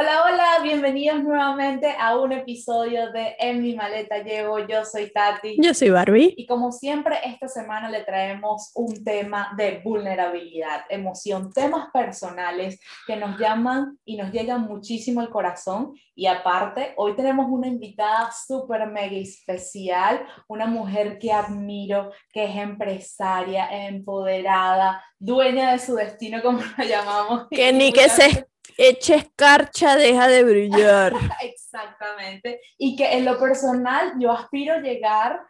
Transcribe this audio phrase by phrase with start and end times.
[0.00, 4.60] Hola, hola, bienvenidos nuevamente a un episodio de En mi maleta llevo.
[4.60, 5.56] Yo soy Tati.
[5.60, 6.34] Yo soy Barbie.
[6.36, 13.16] Y como siempre, esta semana le traemos un tema de vulnerabilidad, emoción, temas personales que
[13.16, 15.94] nos llaman y nos llegan muchísimo al corazón.
[16.14, 22.54] Y aparte, hoy tenemos una invitada súper mega especial, una mujer que admiro, que es
[22.54, 27.48] empresaria, empoderada, dueña de su destino, como la llamamos.
[27.50, 28.47] Que ni que se
[28.78, 31.12] eche escarcha, deja de brillar.
[31.42, 32.60] Exactamente.
[32.78, 35.40] Y que en lo personal yo aspiro llegar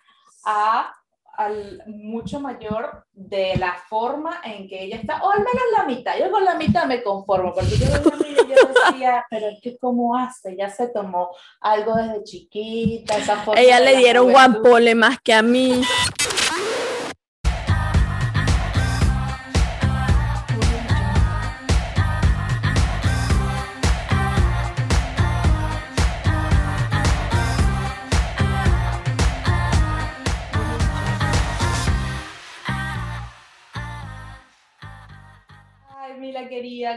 [0.45, 0.95] a
[1.36, 6.19] al mucho mayor de la forma en que ella está, o al menos la mitad.
[6.19, 8.56] Yo con la mitad me conformo, porque yo, yo
[8.91, 13.78] decía, pero es que cómo hace, ya se tomó algo desde chiquita, esa forma Ella
[13.78, 15.80] le dieron guapole más que a mí.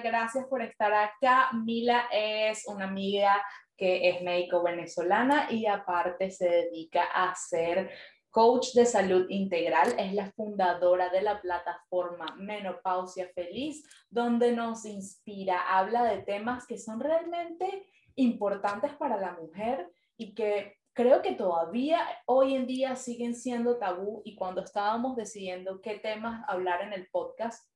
[0.04, 1.50] Gracias por estar acá.
[1.54, 3.42] Mila es una amiga
[3.76, 7.92] que es médico venezolana y aparte se dedica a ser
[8.30, 9.94] coach de salud integral.
[9.98, 16.78] Es la fundadora de la plataforma Menopausia Feliz, donde nos inspira, habla de temas que
[16.78, 23.36] son realmente importantes para la mujer y que creo que todavía hoy en día siguen
[23.36, 27.68] siendo tabú y cuando estábamos decidiendo qué temas hablar en el podcast,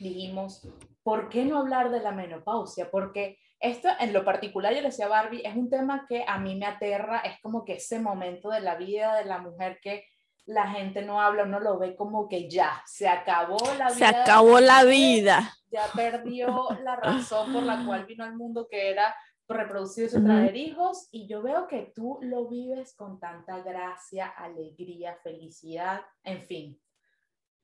[0.00, 0.66] dijimos,
[1.02, 2.90] ¿por qué no hablar de la menopausia?
[2.90, 6.38] Porque esto en lo particular, yo le decía a Barbie, es un tema que a
[6.38, 10.04] mí me aterra, es como que ese momento de la vida de la mujer que
[10.46, 13.94] la gente no habla, no lo ve como que ya, se acabó la vida.
[13.94, 15.54] Se acabó la vida.
[15.70, 19.14] Ya perdió la razón por la cual vino al mundo, que era
[19.46, 25.16] reproducirse y traer hijos, y yo veo que tú lo vives con tanta gracia, alegría,
[25.22, 26.80] felicidad, en fin.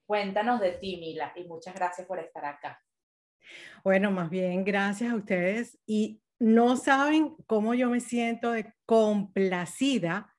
[0.07, 2.81] Cuéntanos de ti, Mila, y muchas gracias por estar acá.
[3.83, 10.33] Bueno, más bien gracias a ustedes y no saben cómo yo me siento de complacida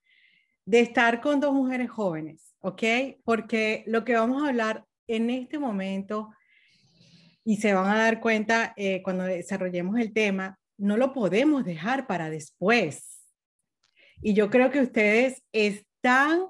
[0.66, 2.84] de estar con dos mujeres jóvenes, ¿ok?
[3.24, 6.30] Porque lo que vamos a hablar en este momento,
[7.46, 12.06] y se van a dar cuenta eh, cuando desarrollemos el tema, no lo podemos dejar
[12.06, 13.24] para después.
[14.22, 16.48] Y yo creo que ustedes están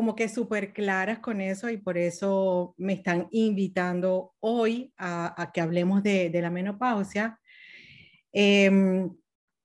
[0.00, 5.60] como que súper claras con eso y por eso me están invitando hoy a, que
[5.60, 7.38] hablemos de, la menopausia.
[8.32, 9.14] Em,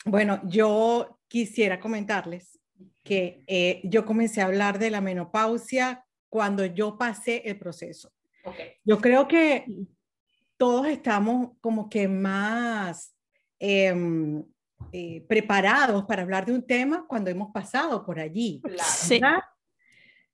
[0.04, 2.60] bueno, yo quisiera comentarles
[3.02, 8.12] que eh, yo comencé a hablar de la menopausia cuando yo pasé el proceso.
[8.84, 9.64] Yo creo que
[10.58, 13.16] todos estamos como que más
[13.58, 14.44] em,
[14.92, 18.62] eh, preparados para hablar de un tema cuando hemos pasado por allí.
[18.62, 19.42] Claro.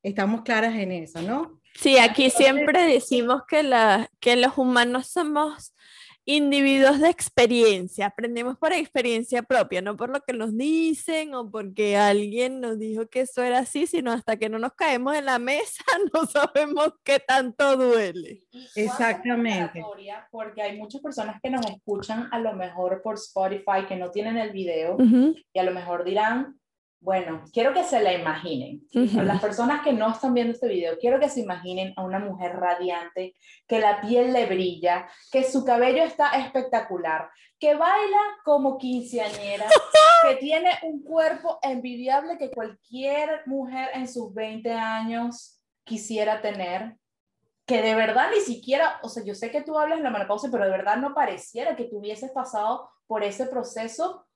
[0.04, 1.62] Estamos claras en eso, ¿no?
[1.76, 5.74] Sí, aquí siempre decimos que, la, que los humanos somos
[6.26, 11.98] individuos de experiencia, aprendemos por experiencia propia, no por lo que nos dicen o porque
[11.98, 15.40] alguien nos dijo que eso era así, sino hasta que no nos caemos en la
[15.40, 18.44] mesa no sabemos qué tanto duele.
[18.76, 19.84] Exactamente.
[20.30, 24.38] Porque hay muchas personas que nos escuchan a lo mejor por Spotify que no tienen
[24.38, 24.98] el video
[25.54, 26.61] y a lo mejor dirán,
[27.02, 28.84] bueno, quiero que se la imaginen.
[28.94, 32.56] Las personas que no están viendo este video, quiero que se imaginen a una mujer
[32.58, 33.36] radiante,
[33.68, 37.28] que la piel le brilla, que su cabello está espectacular,
[37.60, 39.66] que baila como quinceañera,
[40.30, 46.98] que tiene un cuerpo envidiable que cualquier mujer en sus 20 años quisiera tener,
[47.66, 50.52] que de verdad ni siquiera, o sea, yo sé que tú hablas de la menopausia,
[50.52, 54.28] pero de verdad no pareciera que tú hubieses pasado por ese proceso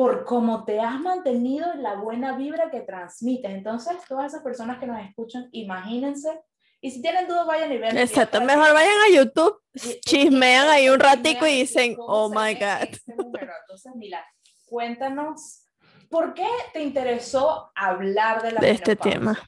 [0.00, 3.50] por cómo te has mantenido en la buena vibra que transmites.
[3.50, 6.40] Entonces, todas esas personas que nos escuchan, imagínense.
[6.80, 7.98] Y si tienen dudas, vayan y vean.
[7.98, 9.60] Exacto, mejor vayan a YouTube,
[10.06, 12.96] chismean ahí un ratico y dicen, oh my God.
[13.08, 14.24] Entonces, mira,
[14.64, 15.68] cuéntanos,
[16.08, 19.38] ¿por qué te interesó hablar de, la de este tema?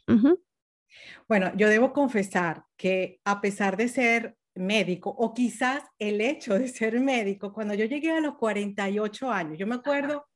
[1.27, 6.69] Bueno, yo debo confesar que a pesar de ser médico o quizás el hecho de
[6.69, 10.27] ser médico, cuando yo llegué a los 48 años, yo me acuerdo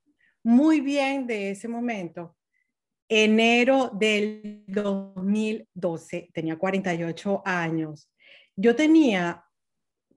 [0.46, 2.36] muy bien de ese momento.
[3.08, 8.08] Enero del 2012, tenía 48 años.
[8.54, 9.44] Yo tenía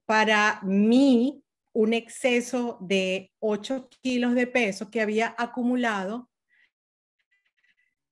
[0.05, 1.43] para mí
[1.73, 6.29] un exceso de 8 kilos de peso que había acumulado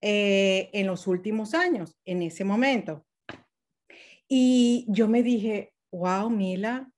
[0.02, 3.06] eh, en los últimos años, en ese momento.
[4.28, 6.92] Y yo me dije, wow, Mila,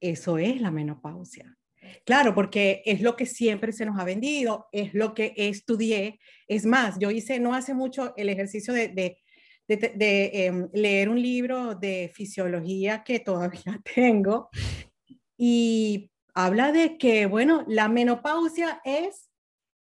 [0.00, 1.58] eso es la menopausia.
[2.04, 6.18] Claro, porque es lo que siempre se nos ha vendido, es lo que estudié.
[6.48, 9.18] Es más, yo hice no hace mucho el ejercicio de,
[9.68, 13.20] em, leer un libro de fisiología que
[13.70, 14.48] todavía tengo
[15.36, 19.30] y habla de que, bueno, la menopausia es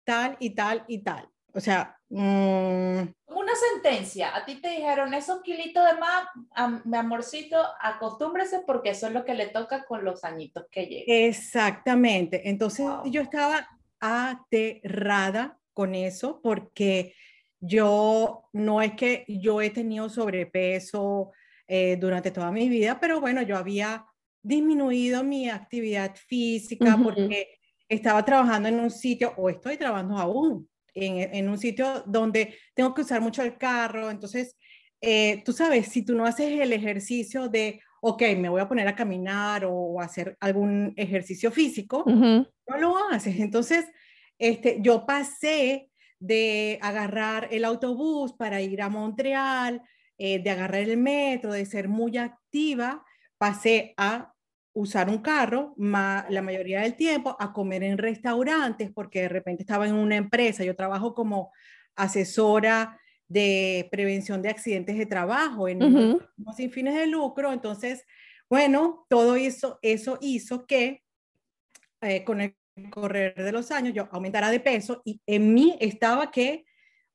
[0.04, 1.28] tal y tal y tal.
[1.52, 4.34] O sea, mm, una sentencia.
[4.36, 9.24] A ti te dijeron esos kilitos de más, mi amorcito, acostúmbrese porque eso es lo
[9.24, 11.28] que le toca con los añitos que llegan.
[11.28, 12.48] Exactamente.
[12.48, 13.68] Entonces yo estaba
[14.00, 17.14] aterrada con eso porque
[17.60, 21.32] yo no es que yo he tenido sobrepeso
[21.66, 24.06] eh, durante toda mi vida, pero bueno, yo había
[24.42, 27.58] disminuido mi actividad física porque
[27.88, 30.68] estaba trabajando en un sitio, o estoy trabajando aún,
[31.00, 34.10] en, en un sitio donde tengo que usar mucho el carro.
[34.10, 34.56] Entonces,
[35.00, 38.88] eh, tú sabes, si tú no haces el ejercicio de, ok, me voy a poner
[38.88, 43.38] a caminar o hacer algún ejercicio físico, no lo haces.
[43.38, 43.86] Entonces,
[44.38, 45.90] este, yo pasé
[46.20, 49.82] de agarrar el autobús para ir a Montreal,
[50.16, 53.04] eh, de agarrar el metro, de ser muy activa,
[53.38, 54.34] pasé a
[54.78, 59.88] usar un carro la mayoría del tiempo, a comer en restaurantes, porque de repente estaba
[59.88, 61.50] en una empresa, yo trabajo como
[61.96, 66.20] asesora de prevención de accidentes de trabajo en uh
[66.56, 68.04] sin fines de lucro, entonces,
[68.48, 71.02] bueno, todo eso, eso hizo que
[72.00, 72.54] eh, con el
[72.90, 76.64] correr de los años yo aumentara de peso y en mí estaba que,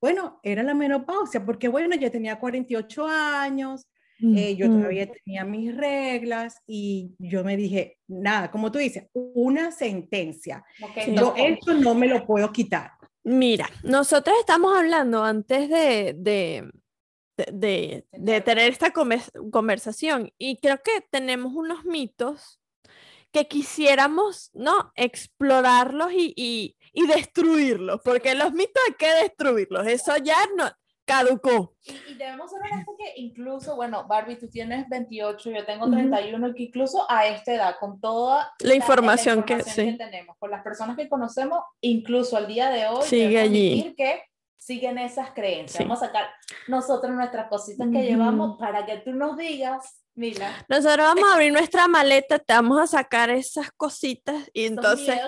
[0.01, 3.88] bueno, era la menopausia, porque bueno, ya tenía 48 años,
[4.24, 9.72] eh, yo todavía tenía mis reglas y yo me dije, nada, como tú dices, una
[9.72, 10.64] sentencia.
[11.14, 12.92] yo esto no me lo puedo quitar.
[13.24, 16.70] Mira, nosotros estamos hablando antes de, de,
[17.38, 22.60] de, de tener esta conversación y creo que tenemos unos mitos
[23.34, 24.92] que quisiéramos, ¿no?
[24.96, 30.72] Explorarlos y, y, y destruirlos, porque los mitos hay que destruirlos, eso ya no,
[31.06, 31.76] caducó.
[31.86, 36.64] Y, debemos ser honestos que incluso, bueno, Barbie, tú tienes 28, yo tengo 31, que
[36.64, 39.98] incluso a esta edad, con toda la, información, que, sí.
[39.98, 43.94] tenemos, con las personas que conocemos, incluso al día de hoy, sigue allí.
[43.98, 44.22] que
[44.58, 45.84] siguen esas creencias.
[45.84, 46.30] Vamos a sacar
[46.68, 50.66] nosotros nuestras cositas que llevamos para que tú nos digas Mila.
[50.70, 55.20] Nosotros vamos a abrir nuestra maleta, te vamos a sacar esas cositas y entonces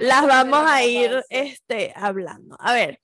[0.00, 2.56] las vamos a ir este, hablando.
[2.60, 3.00] A ver,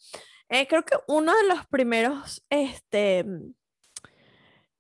[0.55, 3.25] eh, creo que uno de los primeros este,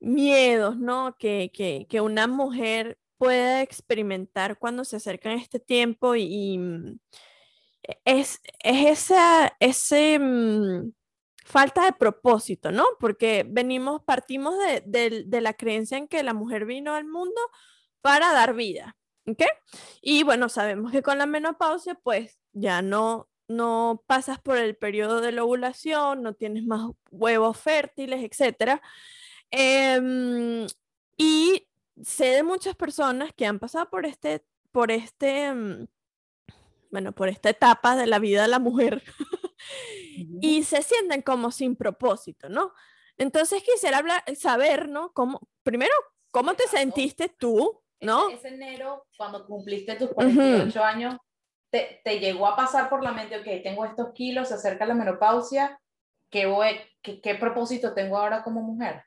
[0.00, 1.16] miedos ¿no?
[1.18, 6.98] que, que, que una mujer puede experimentar cuando se acerca en este tiempo y, mm,
[8.04, 10.92] es, es esa, ese mm,
[11.44, 12.84] falta de propósito, ¿no?
[12.98, 17.40] Porque venimos, partimos de, de, de, la creencia en que la mujer vino al mundo
[18.00, 19.42] para dar vida, ¿ok?
[20.00, 25.20] Y bueno, sabemos que con la menopausia, pues ya no, no pasas por el periodo
[25.20, 28.80] de la ovulación, no tienes más huevos fértiles, etc.
[29.50, 30.66] Em,
[31.16, 31.68] y
[32.02, 35.86] sé de muchas personas que han pasado por este, por este, mm,
[36.90, 39.02] bueno, por esta etapa de la vida de la mujer
[40.40, 42.72] y se sienten como sin propósito, ¿no?
[43.16, 45.12] Entonces quisiera hablar, saber, ¿no?
[45.12, 45.94] Cómo, primero,
[46.30, 48.30] ¿cómo te sentiste tú, ¿no?
[48.30, 51.16] Ese, enero, cuando cumpliste tus 48 años,
[52.04, 55.80] te, llegó a pasar por la mente, ok, tengo estos kilos, se acerca la menopausia,
[56.30, 56.68] ¿qué, voy,
[57.02, 59.02] qué, propósito tengo ahora como mujer?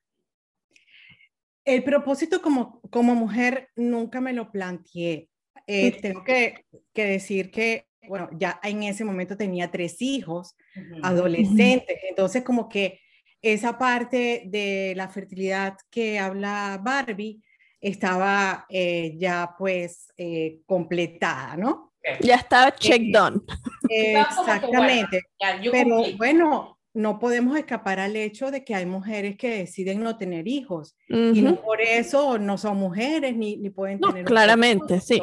[1.63, 5.29] El propósito como, como mujer nunca me lo planteé.
[5.65, 10.55] Eh, tengo que, que, decir que, bueno, ya en ese momento tenía tres hijos,
[11.03, 13.01] adolescentes, entonces como que
[13.41, 17.41] esa parte de la fertilidad que habla Barbie
[17.81, 21.86] estaba eh, ya pues eh, completada, ¿no?
[22.21, 23.41] Ya estaba check done.
[23.89, 25.23] Exactamente.
[25.71, 30.47] Pero bueno, no podemos escapar al hecho de que hay mujeres que deciden no tener
[30.47, 34.25] hijos y no por eso no son mujeres ni, ni pueden tener.
[34.25, 35.21] claramente, sí.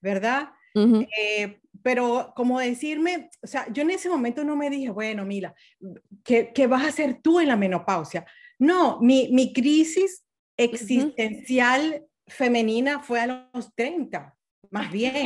[0.00, 0.50] ¿Verdad?
[0.74, 5.54] Eh, pero como decirme, o sea, yo en ese momento no me dije, bueno, Mila,
[6.22, 8.24] ¿qué, qué vas a hacer tú en la menopausia?
[8.58, 10.24] No, mi, mi crisis
[10.56, 14.36] existencial femenina fue a los 30
[14.70, 15.14] más bien.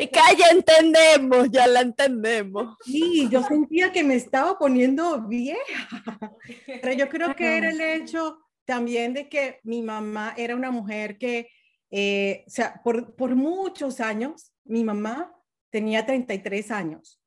[0.00, 2.76] Y que ya entendemos, ya la entendemos.
[2.84, 5.58] Sí, yo sentía que me estaba poniendo vieja.
[6.82, 11.18] Pero yo creo que era el hecho también de que mi mamá era una mujer
[11.18, 11.48] que,
[11.90, 15.32] eh, o sea, por, por muchos años, mi mamá
[15.70, 17.20] tenía 33 años.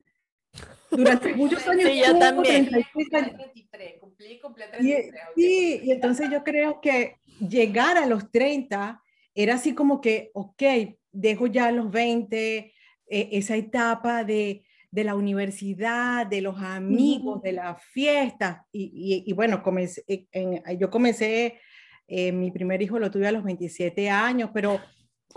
[0.89, 1.89] Durante muchos años.
[1.89, 2.65] Sí, yo también.
[2.65, 9.01] cumplí, cumplí 33, y, sí, y entonces yo creo que llegar a los 30
[9.35, 10.63] era así como que, ok,
[11.11, 12.73] dejo ya los 20, eh,
[13.07, 18.65] esa etapa de, de, la universidad, de los amigos, de la fiesta.
[18.71, 21.59] Y, y, bueno, comencé, en, yo comencé,
[22.07, 24.79] eh, mi primer hijo lo tuve a los 27 años, pero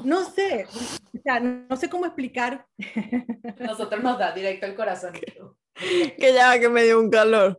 [0.05, 2.67] no sé, o sea, no sé cómo explicar.
[3.61, 5.13] Nosotros nos da directo el corazón.
[6.19, 7.59] que ya que me dio un calor.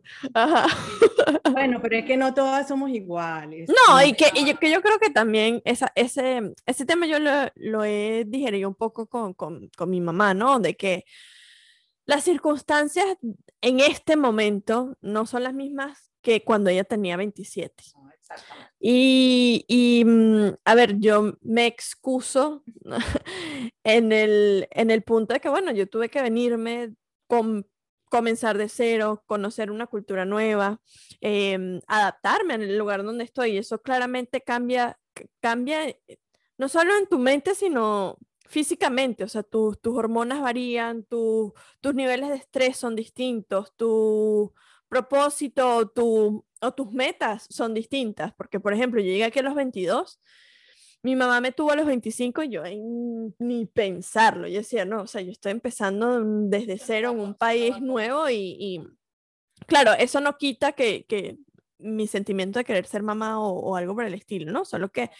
[1.50, 3.68] Bueno, pero es que no todas somos iguales.
[3.68, 7.18] No, y que, y yo, que yo creo que también esa, ese, ese tema yo
[7.18, 10.60] lo, lo he digerido un poco con, con, con mi mamá, ¿no?
[10.60, 11.04] De que
[12.06, 13.06] las circunstancias
[13.60, 17.84] en este momento no son las mismas que cuando ella tenía 27.
[18.80, 22.64] Y, y, mm, a ver, yo me excuso
[23.84, 26.94] en el, en el punto de que, bueno, yo tuve que venirme
[27.26, 27.66] con
[28.14, 30.80] comenzar de cero, conocer una cultura nueva,
[31.20, 33.58] em, adaptarme el lugar donde estoy.
[33.58, 35.00] Eso claramente cambia,
[35.40, 35.98] cambia eh,
[36.56, 38.16] no solo en tu mente, sino
[38.46, 39.24] físicamente.
[39.24, 41.52] O sea, tus hormonas varían, tus
[41.92, 44.54] niveles de estrés son distintos, tu
[44.88, 48.32] propósito tu, o tus metas son distintas.
[48.34, 50.20] Porque, por ejemplo, yo llegué aquí a los 22
[51.04, 52.62] mi mamá me tuvo a los 25 y yo
[53.38, 54.48] ni pensarlo.
[54.48, 58.82] Yo decía, no, o sea, yo estoy empezando desde cero en un país nuevo y,
[59.66, 61.36] claro, eso no quita que, que,
[61.76, 64.64] mi sentimiento de querer ser mamá o, algo por el estilo, ¿no?
[64.64, 65.10] Solo que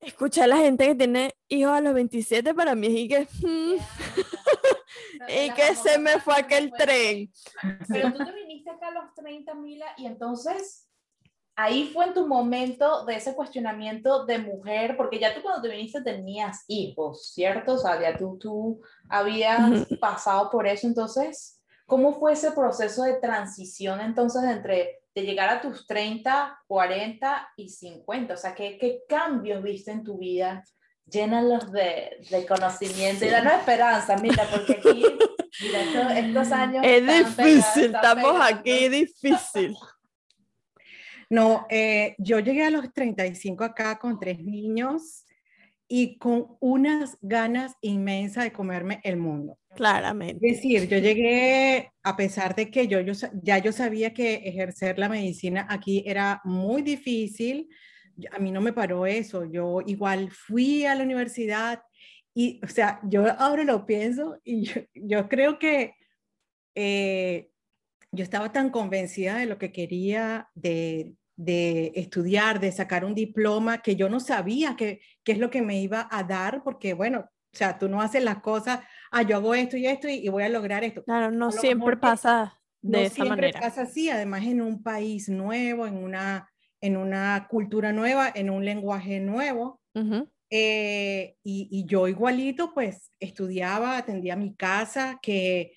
[0.00, 3.28] escuchar a la gente que tiene hijos a los 27 para mí y que...
[3.42, 3.76] Mm,
[5.28, 7.30] y que se me fue aquel tren.
[7.86, 10.85] Pero tú te viniste acá a los 30, Mila, y entonces
[11.56, 15.70] ahí fue en tu momento de ese cuestionamiento de mujer, porque ya tú cuando te
[15.70, 17.72] viniste tenías hijos, ¿cierto?
[17.74, 23.14] O sea, ya tú, tú habías pasado por eso, entonces, ¿cómo fue ese proceso de
[23.14, 28.34] transición entonces entre de llegar a tus 30, 40 y 50?
[28.34, 30.62] O sea, ¿qué, qué cambios viste en tu vida?
[31.06, 35.04] Llénalos de, de conocimiento y danos esperanza, mira, porque aquí,
[35.62, 36.84] mira, estos, años...
[36.84, 39.74] Es difícil, estamos aquí, difícil.
[41.28, 45.24] No, eh, yo llegué a los 35 acá con tres niños
[45.88, 49.58] y con unas ganas inmensas de comerme el mundo.
[49.74, 50.46] Claramente.
[50.46, 54.98] Es decir, yo llegué, a pesar de que yo, yo ya yo sabía que ejercer
[54.98, 57.68] la medicina aquí era muy difícil,
[58.32, 59.44] a mí no me paró eso.
[59.44, 61.82] Yo igual fui a la universidad
[62.34, 65.94] y, o sea, yo ahora lo pienso y yo, creo que
[66.74, 67.50] eh,
[68.16, 71.14] yo estaba tan convencida de lo que quería, de,
[71.94, 76.08] estudiar, de sacar un diploma, que yo no sabía qué es lo que me iba
[76.10, 78.80] a dar, porque bueno, o sea, tú no haces las cosas,
[79.10, 81.02] ah, yo hago esto y esto y, voy a lograr esto.
[81.04, 83.60] Claro, no siempre pasa de no esa siempre manera.
[83.60, 86.50] pasa así, además en un país nuevo, en una,
[86.82, 89.80] en una cultura nueva, en un lenguaje nuevo.
[90.50, 95.72] Eh, y, y, yo igualito, pues estudiaba, atendía mi casa, que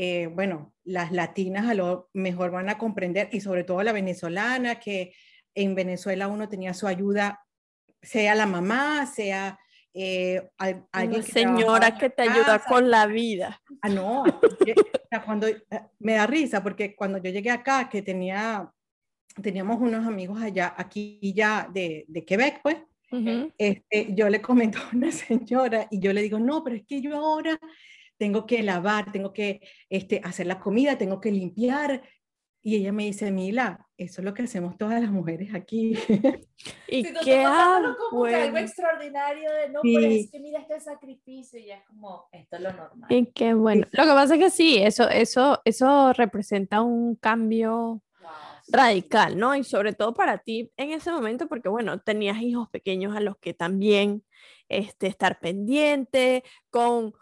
[0.00, 4.78] eh, bueno, las latinas a lo mejor van a comprender, y sobre todo la venezolana,
[4.78, 5.12] que
[5.56, 7.44] en Venezuela uno tenía su ayuda,
[8.00, 9.58] sea la mamá, sea
[9.92, 10.50] eh,
[10.92, 13.60] alguien que señora que te ayuda con la vida.
[13.82, 14.22] Ah, no,
[15.26, 15.64] cuando, eh,
[15.98, 18.72] me da risa porque cuando yo llegué acá, que tenía,
[19.42, 22.76] teníamos unos amigos allá, aquí ya de, de Quebec, pues,
[23.58, 27.00] este, yo le comento a una señora y yo le digo, no, pero es que
[27.00, 27.58] yo ahora
[28.18, 32.02] tengo que lavar, tengo que este, hacer la comida, tengo que limpiar.
[32.60, 35.94] Y ella me dice, Mila, eso es lo que hacemos todas las mujeres aquí.
[36.88, 37.44] ¿Y si qué
[38.10, 42.56] como algo extraordinario de, no, pero es que mira este sacrificio y es como, esto
[42.56, 43.10] es lo normal.
[43.10, 43.86] Y qué bueno.
[43.92, 48.02] Lo que pasa es que sí, eso, eso, eso representa un cambio
[48.70, 49.54] radical, ¿no?
[49.54, 53.38] Y sobre todo para ti en ese momento, porque bueno, tenías hijos pequeños a los
[53.38, 54.24] que también
[54.68, 57.14] este, estar pendiente, con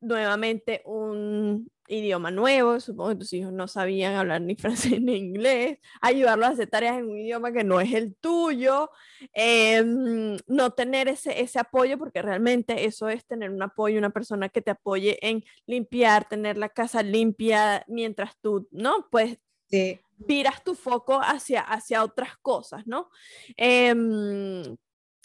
[0.00, 5.78] nuevamente un idioma nuevo, supongo que tus hijos no sabían hablar ni francés ni inglés,
[6.00, 8.90] ayudarlos a hacer tareas en un idioma que no es el tuyo,
[9.32, 14.48] em, no tener ese, ese apoyo, porque realmente eso es tener un apoyo, una persona
[14.48, 19.08] que te apoye en limpiar, tener la casa limpia mientras tú, ¿no?
[19.10, 19.38] Pues
[19.70, 20.00] sí.
[20.18, 23.10] viras tu foco hacia, hacia otras cosas, ¿no?
[23.56, 24.76] Em,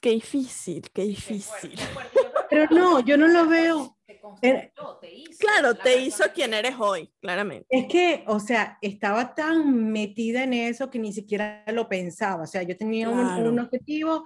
[0.01, 1.75] qué difícil, qué difícil.
[2.51, 3.98] Pero no, yo no lo veo
[5.39, 7.65] claro, te hizo quien eres hoy, claramente.
[7.70, 12.43] Es que, o sea, estaba tan metida en eso que ni siquiera lo pensaba.
[12.43, 14.25] O sea, yo tenía un, objetivo,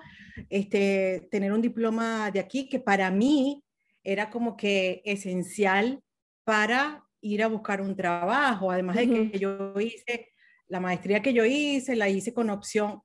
[0.50, 3.64] este, tener un diploma de aquí, que para mí
[4.04, 6.02] era como que esencial
[6.44, 8.72] para ir a buscar un trabajo.
[8.72, 10.30] Además de que yo hice
[10.68, 13.02] la maestría que yo hice, la hice con opción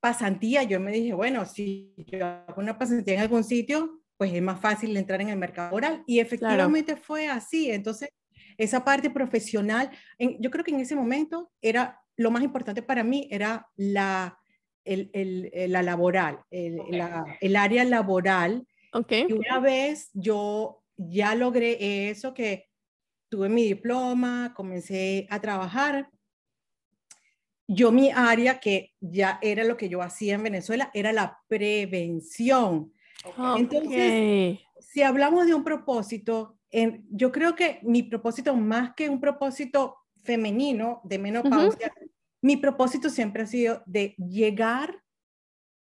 [0.00, 0.62] pasantía.
[0.62, 4.60] Yo me dije, bueno, si yo hago una pasantía en algún sitio, pues es más
[4.60, 6.02] fácil entrar en el mercado laboral.
[6.06, 7.70] Y efectivamente fue así.
[7.70, 8.10] Entonces,
[8.58, 13.28] esa parte profesional, yo creo que en ese momento era lo más importante para mí,
[13.30, 14.36] era la,
[14.84, 16.80] el, el, la laboral, el,
[17.40, 18.66] el, área laboral.
[18.92, 19.26] Okay.
[19.28, 22.66] Y una vez yo ya logré eso, que
[23.28, 26.10] tuve mi diploma, comencé a trabajar.
[27.68, 32.92] Yo mi área, que ya era lo que yo hacía en Venezuela, era la prevención.
[33.56, 36.58] Entonces, si hablamos de un propósito,
[37.10, 41.92] yo creo que mi propósito, más que un propósito femenino de menopausia,
[42.42, 45.02] mi propósito siempre ha sido de llegar,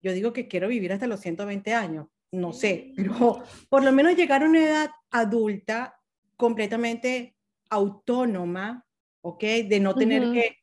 [0.01, 4.15] yo digo que quiero vivir hasta los 120 años, no sé, pero por lo menos
[4.15, 5.99] llegar a una edad adulta
[6.35, 7.35] completamente
[7.69, 8.85] autónoma,
[9.21, 9.43] ¿ok?
[9.67, 10.57] De no tener que,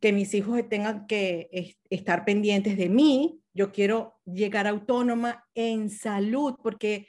[0.00, 6.56] que mis hijos tengan que estar pendientes de mí, yo quiero llegar autónoma en salud,
[6.62, 7.08] porque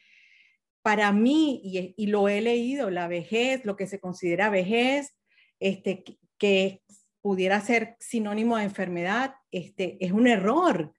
[0.81, 1.61] para mí,
[1.97, 5.17] y, lo he leído, la vejez, lo que se considera vejez,
[5.59, 6.05] este,
[6.37, 6.81] que
[7.21, 10.93] pudiera ser sinónimo de enfermedad, este, es un error.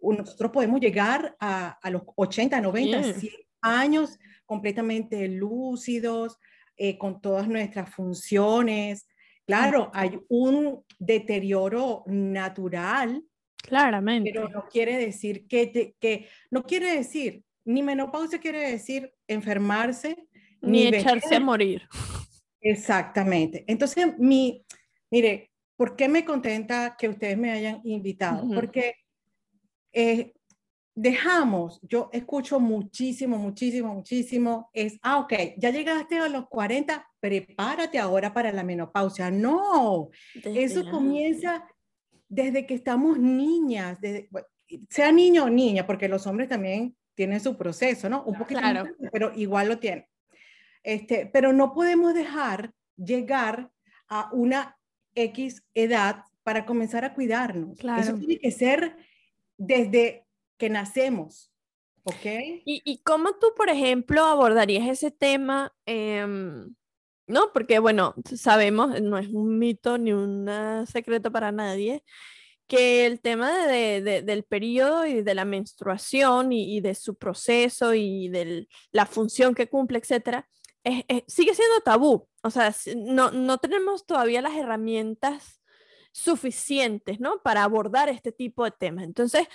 [0.00, 6.38] Nosotros podemos llegar a, a los 80, 90, 100 años completamente lúcidos,
[6.76, 9.06] eh, con todas nuestras funciones.
[9.46, 13.22] Claro, hay un deterioro natural
[13.68, 14.30] Claramente.
[14.32, 20.28] Pero no quiere decir que, que no quiere decir, ni menopausia quiere decir enfermarse,
[20.60, 21.82] ni, echarse a morir.
[22.60, 23.64] Exactamente.
[23.66, 24.64] Entonces, mi,
[25.10, 28.46] mire, ¿por qué me contenta que ustedes me hayan invitado?
[28.54, 28.96] Porque
[29.92, 30.32] eh,
[30.94, 37.98] dejamos, yo escucho muchísimo, muchísimo, muchísimo, es, ah, ok, ya llegaste a los 40, prepárate
[37.98, 39.30] ahora para la menopausia.
[39.30, 41.66] No, eso comienza
[42.34, 43.98] desde que estamos niñas,
[44.90, 48.24] sea niño o niña, porque los hombres también tienen su proceso, ¿no?
[48.24, 48.88] Un poquito, claro.
[49.12, 50.06] pero igual lo tienen.
[50.82, 53.70] Este, pero no podemos dejar llegar
[54.08, 54.76] a una
[55.14, 57.78] X edad para comenzar a cuidarnos.
[57.78, 58.02] Claro.
[58.02, 58.96] Eso tiene que ser
[59.56, 60.26] desde
[60.58, 61.52] que nacemos.
[62.02, 62.26] ¿Ok?
[62.66, 65.72] ¿Y, y cómo tú, por ejemplo, abordarías ese tema?
[65.86, 66.26] Eh,
[67.26, 67.52] ¿no?
[67.52, 70.48] Porque, bueno, sabemos, no es un mito ni un
[70.86, 72.02] secreto para nadie,
[72.66, 78.28] que el tema de, del periodo y de la menstruación y, de su proceso y
[78.28, 80.48] de la función que cumple, etcétera,
[81.26, 82.26] sigue siendo tabú.
[82.42, 85.60] O sea, no, no tenemos todavía las herramientas
[86.12, 87.40] suficientes, ¿no?
[87.42, 89.04] Para abordar este tipo de temas.
[89.04, 89.48] Entonces,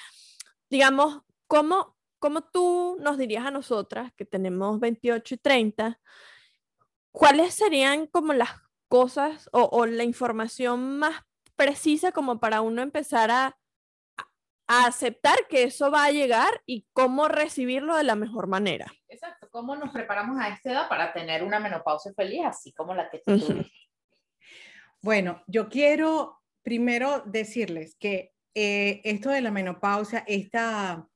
[0.69, 5.99] digamos, ¿cómo, cómo tú nos dirías a nosotras, que tenemos 28 y 30,
[7.11, 8.49] ¿cuáles serían como las
[8.87, 11.21] cosas o, la información más
[11.55, 13.57] precisa como para uno empezar a,
[14.67, 18.91] a, aceptar que eso va a llegar y cómo recibirlo de la mejor manera?
[19.07, 23.09] Exacto, cómo nos preparamos a esta edad para tener una menopausia feliz, así como la
[23.09, 23.65] que tú
[25.01, 31.07] Bueno, yo quiero primero decirles que eh, esto de la menopausia, esta,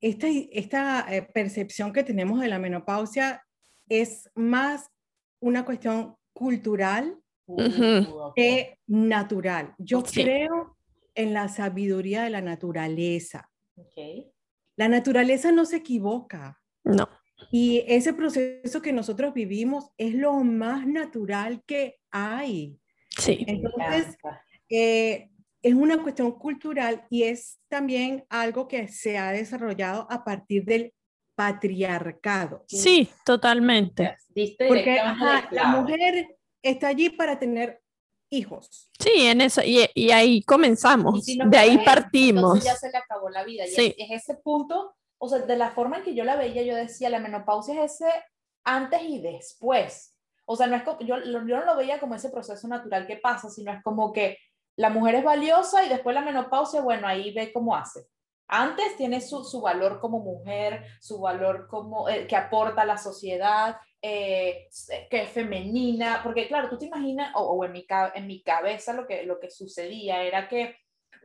[0.00, 3.45] esta, esta eh, percepción que tenemos de la menopausia
[3.88, 4.90] es más
[5.40, 7.18] una cuestión cultural
[8.34, 9.74] que natural.
[9.78, 10.76] Yo creo
[11.14, 13.50] en la sabiduría de la naturaleza.
[14.76, 16.60] La naturaleza no se equivoca.
[16.84, 17.08] No.
[17.50, 22.80] Y ese proceso que nosotros vivimos es lo más natural que hay.
[23.10, 23.44] Sí.
[23.46, 24.16] Entonces,
[24.68, 25.30] eh,
[25.62, 30.94] es una cuestión cultural y es también algo que se ha desarrollado a partir del
[31.36, 32.64] patriarcado.
[32.66, 34.16] Sí, totalmente.
[34.66, 34.98] Porque
[35.52, 37.80] la mujer está allí para tener
[38.30, 38.90] hijos.
[38.98, 42.64] Sí, en eso, y, ahí comenzamos, de ahí partimos.
[42.64, 43.64] ya se le acabó la vida.
[43.66, 46.74] Y es, ese punto, o sea, de la forma en que yo la veía, yo
[46.74, 48.10] decía, la menopausia es ese
[48.64, 50.16] antes y después.
[50.44, 53.16] O sea, no es como, yo, yo no lo veía como ese proceso natural que
[53.16, 54.38] pasa, sino es como que
[54.76, 58.06] la mujer es valiosa y después la menopausia, bueno, ahí ve cómo hace.
[58.48, 62.98] Antes tiene su, su valor como mujer, su valor como eh, que aporta a la
[62.98, 64.68] sociedad, eh,
[65.10, 69.06] que es femenina, porque claro, tú te imaginas, o, en, mi, en mi cabeza lo
[69.06, 70.76] que, lo que sucedía era que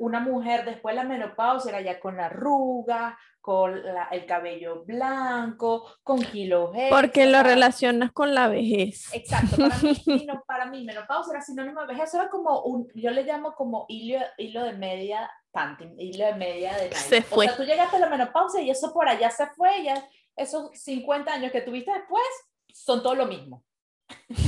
[0.02, 3.80] una mujer después de la menopausia era ya con la arruga, con
[4.12, 9.14] el cabello blanco, con kilos Porque lo relacionas con la vejez.
[9.14, 13.24] Exacto, para mí, para mí menopausia era sinónimo de vejez, era como un, yo le
[13.24, 17.46] llamo como hilo, hilo de media panting, hilo de media de Se fue.
[17.46, 20.04] O sea, tú llegaste a la menopausia y eso por allá se fue, ya
[20.36, 22.26] esos 50 años que tuviste después
[22.74, 23.64] son todo lo mismo.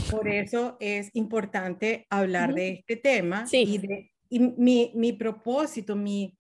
[0.10, 6.36] Por eso es importante hablar de este tema y, de, y mi, mi, propósito, mi,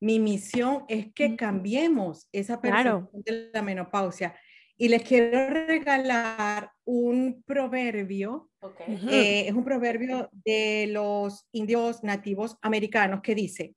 [0.00, 3.10] mi misión es que cambiemos esa Claro.
[3.10, 4.34] percepción de la menopausia.
[4.78, 8.48] Y les quiero regalar un proverbio,
[8.88, 13.74] eh, es un proverbio de los indios nativos americanos que dice,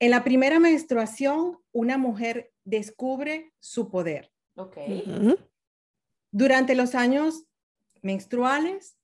[0.00, 4.32] en la primera menstruación, una mujer descubre su poder.
[6.32, 7.44] Durante los años
[8.02, 8.98] menstruales,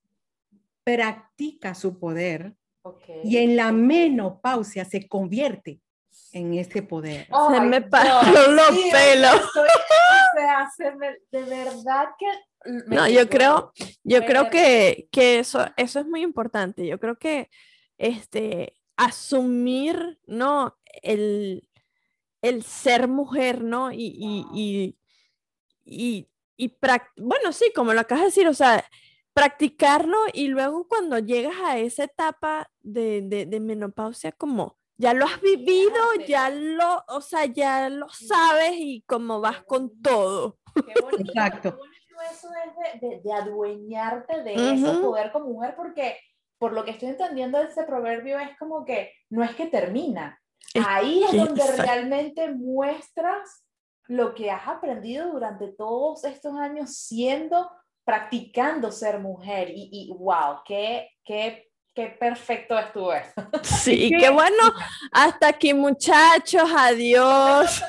[0.83, 2.57] practica su poder
[3.23, 5.79] Y en la menopausia se convierte
[6.31, 7.25] en ese poder.
[7.27, 9.35] Se Ay, me pararon los sí, pelos.
[9.35, 12.25] estoy- o sea, se me- de verdad que...
[12.87, 13.71] me No, yo creo,
[14.03, 16.85] yo creo que, que eso, eso es muy importante.
[16.87, 17.49] Yo creo que
[17.97, 20.77] este, asumir, ¿no?
[21.01, 21.69] El,
[22.41, 23.91] el ser mujer, ¿no?
[23.91, 24.51] Y, y, Wow.
[24.55, 24.97] y,
[25.85, 28.83] y, y prac- bueno, sí, como lo acabas de decir, o sea,
[29.33, 35.25] practicarlo y luego cuando llegas a esa etapa de, de, de menopausia, como ya lo
[35.25, 35.93] has vivido,
[36.27, 40.59] ya lo, o sea, ya lo sabes y como vas con todo.
[40.75, 41.61] Qué bonito, Exacto.
[41.61, 45.01] qué bonito eso es de, de- de adueñarte de ese Ujú.
[45.01, 46.19] poder como mujer, porque
[46.59, 50.39] por lo que estoy entendiendo de ese proverbio es como que no es que termina.
[50.87, 51.81] Ahí es donde exacto.
[51.83, 53.65] realmente muestras
[54.07, 57.69] lo que has aprendido durante todos estos años siendo,
[58.05, 59.69] practicando ser mujer.
[59.69, 63.31] Y, y wow, qué, qué, qué perfecto estuvo eso.
[63.63, 64.73] Sí, que- qué bueno.
[65.11, 66.69] Hasta aquí, muchachos.
[66.75, 67.83] Adiós.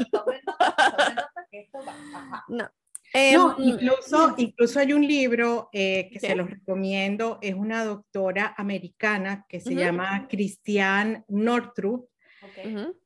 [2.48, 2.70] No,
[3.16, 9.46] Em, incluso, incluso hay un libro eh, que se los recomiendo, es una doctora americana
[9.48, 11.22] que se llama Christiane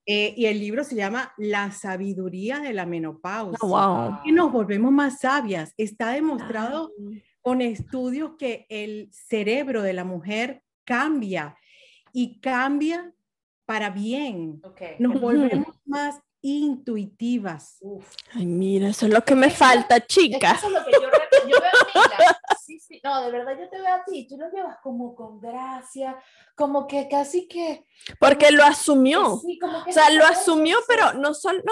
[0.07, 3.59] Eh, y el libro se llama La sabiduría de la menopausia.
[3.63, 4.23] Ah, wow.
[4.25, 5.75] Que nos volvemos más sabias.
[5.77, 11.57] Está demostrado Ah, con estudios que el cerebro de la mujer cambia
[12.13, 13.13] y cambia
[13.65, 14.61] para bien.
[14.65, 14.81] Ok.
[14.99, 17.77] Nos volvemos más intuitivas.
[17.81, 18.15] Uf.
[18.35, 21.01] Ay, mira, eso es lo que me falta, Es que eso es lo que yo,
[21.49, 22.41] yo veo a Mila.
[22.69, 25.41] Sí, sí, no, de verdad yo te veo a ti, tú lo llevas como con
[25.41, 26.19] gracia,
[26.55, 27.87] como que casi que...
[28.21, 29.39] Porque lo asumió.
[29.39, 31.63] sí, como que O sea, lo asumió, pero no solo.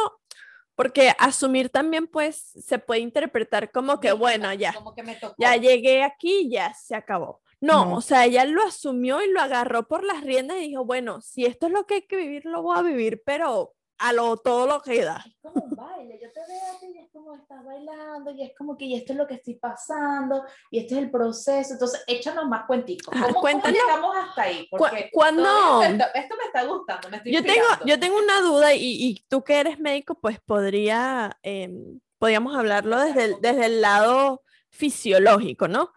[0.75, 5.35] Porque asumir también, pues, se puede interpretar como que, bueno, ya, Como que me tocó.
[5.39, 7.43] ya llegué aquí, ya se acabó.
[7.61, 7.97] No, No.
[7.97, 11.45] o sea, ella lo asumió y lo agarró por las riendas y dijo, bueno, si
[11.45, 14.67] esto es lo que hay que vivir, lo voy a vivir, pero a lo todo
[14.67, 15.25] lo que da.
[15.27, 18.43] Es como un baile, yo te veo a ti y es como estás bailando y
[18.43, 21.73] es como que y esto es lo que estoy pasando y este es el proceso,
[21.73, 23.15] entonces échanos más cuenticos.
[23.15, 24.69] ¿Cómo, cómo llegamos hasta ahí?
[24.69, 27.99] Cu- Porque cuándo- todavía me está- esto me está gustando, me estoy Yo tengo, yo
[28.01, 33.25] tengo una duda y, y tú que eres médico, pues podría, em, podríamos hablarlo desde
[33.25, 35.91] el, desde el lado fisiológico, ¿no?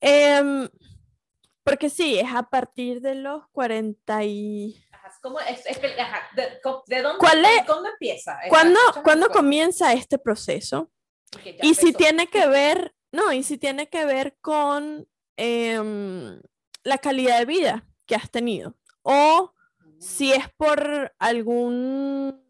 [0.00, 0.68] Em,
[1.64, 4.82] porque sí, es a partir de los 40 y...
[5.18, 8.38] Ajá, es como- es- es que- ajá, de, co- ¿de dónde, ¿Cuál es- ¿cuándo empieza?
[8.48, 9.38] ¿Cuándo, échanos ¿cuándo cuenta.
[9.38, 10.90] comienza este proceso?
[11.62, 16.40] Y si tiene que ver, no, y si tiene que ver con em,
[16.82, 18.74] la calidad de vida que has tenido.
[19.02, 19.52] O
[20.00, 22.42] si es por algún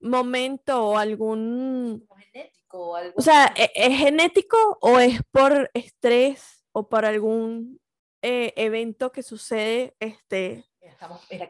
[0.00, 2.06] momento o algún...
[2.32, 3.14] Genético o algo.
[3.16, 7.80] O sea, ¿e- ¿es genético o es por estrés o por algún
[8.22, 9.96] eh, evento que sucede?
[9.98, 11.48] Este, Estamos, mira,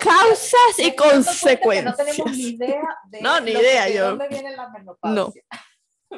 [0.00, 2.26] causas y No tenemos consecuencias.
[2.36, 5.42] ni idea de, No, ni idea, que- de yo- dónde viene la menopausia.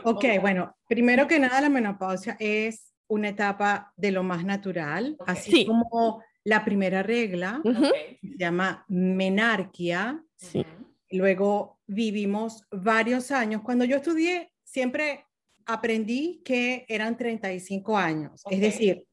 [0.05, 5.51] Ok, bueno, primero que nada la menopausia es una etapa de lo más natural, así
[5.51, 5.67] Sí.
[5.67, 10.23] como la primera regla, se llama menarquia.
[10.37, 10.65] Sí.
[11.11, 13.63] Luego vivimos varios años.
[13.63, 15.25] Cuando yo estudié, siempre
[15.65, 18.43] aprendí que eran 35 años.
[18.51, 19.07] Es decir,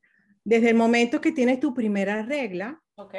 [0.44, 3.16] desde el momento que tienes tu primera regla Ok.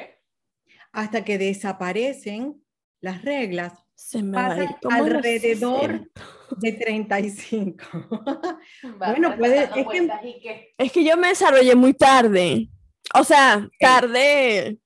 [0.93, 2.63] hasta que desaparecen
[3.01, 6.11] las reglas, Se me va a ir pasan alrededor 60.
[6.59, 7.85] de 35.
[8.11, 8.59] Va,
[9.13, 12.69] Bueno, puede- es que- Es que yo me desarrollé muy tarde.
[13.15, 14.79] O sea, tarde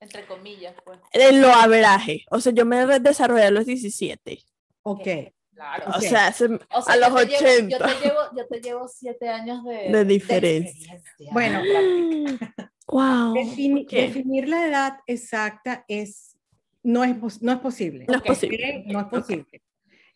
[0.00, 0.98] entre comillas, pues.
[1.12, 2.24] en lo averaje.
[2.30, 4.38] O sea, yo me desarrollé a los 17.
[4.82, 5.08] ok.
[5.54, 5.84] Claro.
[5.88, 6.00] O Ok.
[6.00, 7.78] sea, se- O sea, a yo los te llevo- 80.
[7.78, 10.94] yo, te llevo, yo te llevo siete años de, De diferencia.
[10.94, 11.60] experiencia, Bueno.
[12.90, 13.34] wow.
[13.34, 14.02] Defini- ¿qué?
[14.02, 16.36] Definir la edad exacta es,
[16.82, 18.06] no, es, no es posible.
[18.08, 18.84] No es posible.
[18.86, 19.62] No es posible.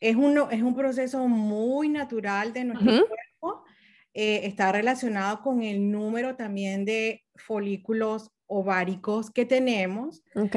[0.01, 3.07] Es, un, es un proceso muy natural de nuestro Ujú.
[3.07, 3.65] cuerpo.
[4.17, 10.23] eh, está relacionado con el número también de folículos ováricos que tenemos.
[10.37, 10.55] Ok.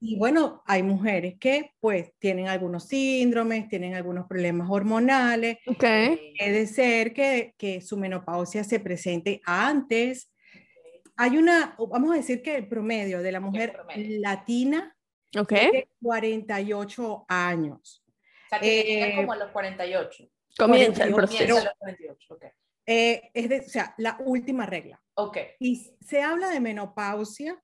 [0.00, 5.56] Y bueno, hay mujeres que pues tienen algunos síndromes, tienen algunos problemas hormonales.
[5.66, 5.84] Ok.
[6.38, 10.30] Puede ser que, que su menopausia se presente antes.
[11.22, 14.20] Hay una, vamos a decir que el promedio de la mujer promedio.
[14.22, 14.96] latina
[15.38, 15.50] Ok.
[15.50, 18.02] de 48 años.
[18.06, 20.24] O sea, que llega Eh, como a los 48.
[20.56, 21.38] Comienza el 48, proceso.
[21.44, 22.44] Comienza a los 48, ok.
[22.86, 24.98] Eh, es de, o sea, la última regla.
[25.14, 27.62] Ok, Y se habla de menopausia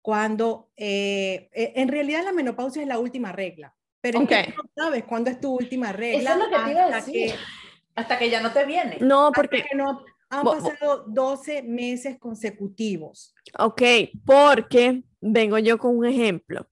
[0.00, 4.46] cuando, eh, eh, en realidad la menopausia es la última regla, pero es que Ok.
[4.54, 6.30] tú no sabes cuándo es tu última regla.
[6.30, 7.30] Eso es lo que te iba a hasta decir.
[7.32, 7.38] que-
[7.96, 8.98] hasta que ya no te viene.
[9.00, 13.34] No, hasta porque, que no han Bo- pasado 12 meses consecutivos.
[13.58, 13.82] ok,
[14.26, 16.68] porque vengo yo con un ejemplo.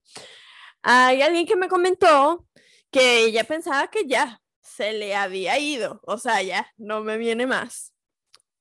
[0.83, 2.45] Hay alguien que me comentó
[2.91, 7.45] que ella pensaba que ya se le había ido, o sea, ya no me viene
[7.47, 7.93] más.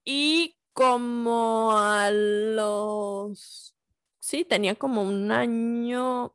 [0.05, 3.75] Y como a los,
[4.19, 6.33] sí, tenía como un año,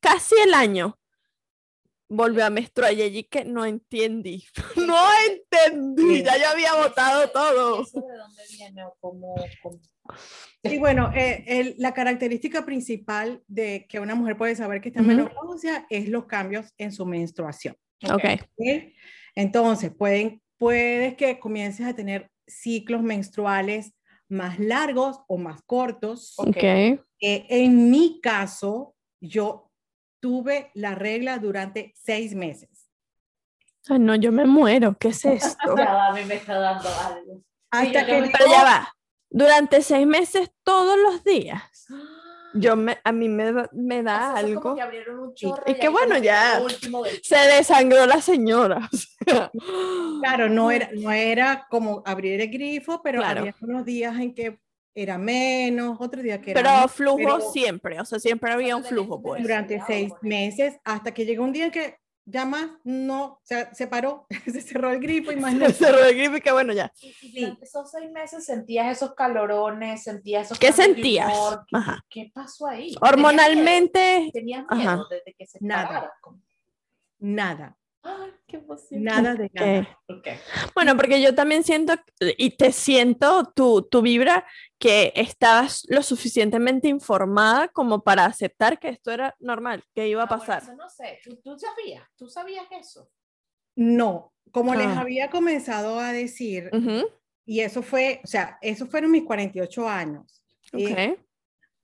[0.00, 0.98] casi el año,
[2.12, 4.44] volvió a menstruar y allí que no entendí,
[4.76, 4.96] no
[5.30, 7.82] entendí, ya yo había votado todo.
[7.82, 9.34] ¿Eso de dónde viene cómo?
[9.62, 9.80] cómo?
[10.62, 15.00] Y bueno, eh, el- la característica principal de que una mujer puede saber que está
[15.00, 17.76] en menopausia es los cambios en su menstruación.
[18.04, 18.24] Ok,
[18.58, 18.92] ¿ok?
[19.34, 23.92] Entonces, pueden, puedes que comiences a tener ciclos menstruales
[24.28, 26.34] más largos o más cortos.
[26.36, 26.48] Ok.
[26.48, 26.62] ok.
[26.64, 29.70] Eh, en mi caso, yo
[30.22, 32.88] tuve la regla durante seis meses.
[33.88, 35.76] Ay, no, yo me muero, ¿qué es esto?
[35.76, 37.42] Ya va, a mí me está dando algo.
[37.72, 38.94] Hasta yo que me- Pero ya va,
[39.28, 41.62] durante seis meses todos los días.
[42.54, 44.74] Yo me, a mí me, da- me da como algo.
[44.74, 45.46] que abrieron un Sí.
[45.46, 46.60] chorro Es y que bueno, ya.
[47.22, 48.90] Se desangró la señora.
[50.20, 53.40] Claro, no era, no era como abrir el grifo, pero Claro.
[53.40, 54.60] había unos días en que
[54.94, 58.76] era menos, otros días que era Pero más, flujo pero siempre, o sea, siempre había
[58.76, 59.42] un tenías flujo, pues.
[59.42, 64.26] durante seis meses, hasta que llegó un día que ya más no, se, se paró,
[64.46, 65.66] se cerró el grifo y más no.
[65.66, 66.92] Se cerró el grifo y que bueno, ya.
[67.00, 71.32] Y, y durante esos seis meses sentías esos calorones, sentías esos ¿Qué sentías?
[71.32, 71.64] humor.
[71.66, 72.04] ¿Qué, Ajá.
[72.08, 72.94] qué pasó ahí?
[73.00, 74.76] Hormonalmente, Tenías Ajá.
[74.96, 75.88] miedo, desde que se Nada.
[75.88, 76.12] parara.
[76.20, 76.40] como,
[77.18, 79.04] Nada, Ay, qué emoción.
[79.04, 79.80] nada de nada.
[80.08, 80.18] ok.
[80.18, 80.28] Ok.
[80.74, 81.94] Bueno, porque yo también siento
[82.36, 84.44] y te siento tu, tu vibra
[84.82, 90.24] que estabas lo suficientemente informada como para aceptar que esto era normal, que iba a
[90.24, 90.62] Ah, bueno, pasar.
[90.64, 93.08] eso no sé, ¿Tú, tú sabías, tú sabías eso.
[93.76, 95.02] No, como les Ah.
[95.02, 97.06] había comenzado a decir, Ujú,
[97.46, 100.42] y eso fue, o sea, esos fueron mis 48 años.
[100.72, 101.24] Eh, ok.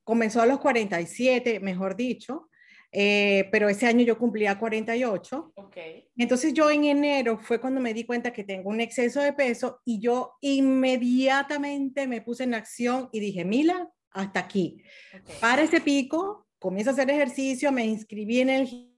[0.03, 2.49] comenzó a los 47, mejor dicho,
[2.91, 5.53] eh, pero ese año yo cumplía 48.
[5.57, 5.77] Ok.
[6.17, 9.81] Entonces yo en enero fue cuando me di cuenta que tengo un exceso de peso
[9.85, 14.83] y yo inmediatamente me puse en acción y dije, Mila, hasta aquí.
[15.15, 15.41] ok.
[15.41, 18.95] Para ese pico, comienzo a hacer ejercicio, me inscribí en el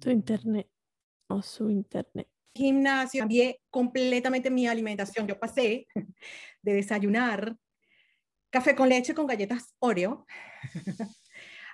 [0.00, 0.68] Tu internet
[1.28, 2.28] o su internet.
[2.54, 5.26] gimnasio, cambié completamente mi alimentación.
[5.26, 5.86] Yo pasé
[6.62, 7.56] de desayunar
[8.54, 10.24] café con leche con galletas Oreo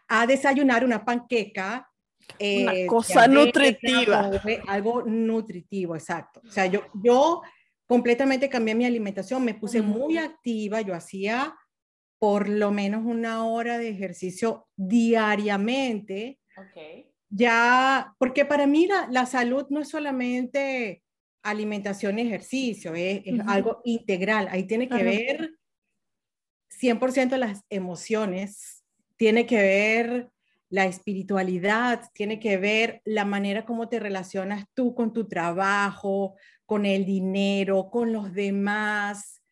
[0.08, 1.86] a desayunar una panqueca.
[2.38, 4.30] Una de cosa nutritiva.
[4.66, 6.40] Algo nutritivo, exacto.
[6.42, 7.42] O sea, yo, yo
[7.86, 11.54] completamente cambié mi alimentación, me puse muy activa, yo hacía
[12.18, 16.76] por lo menos una hora de ejercicio diariamente Ok.
[17.28, 21.02] ya, porque para mí la, la salud no es solamente
[21.42, 23.50] alimentación y ejercicio, es, es Ujú.
[23.50, 24.48] algo integral.
[24.50, 25.10] Ahí tiene que Claro.
[25.10, 25.59] ver
[26.80, 28.84] 100% las emociones,
[29.16, 30.30] tiene que ver
[30.68, 36.86] la espiritualidad, tiene que ver la manera como te relacionas tú con tu trabajo, con
[36.86, 39.42] el dinero, con los demás.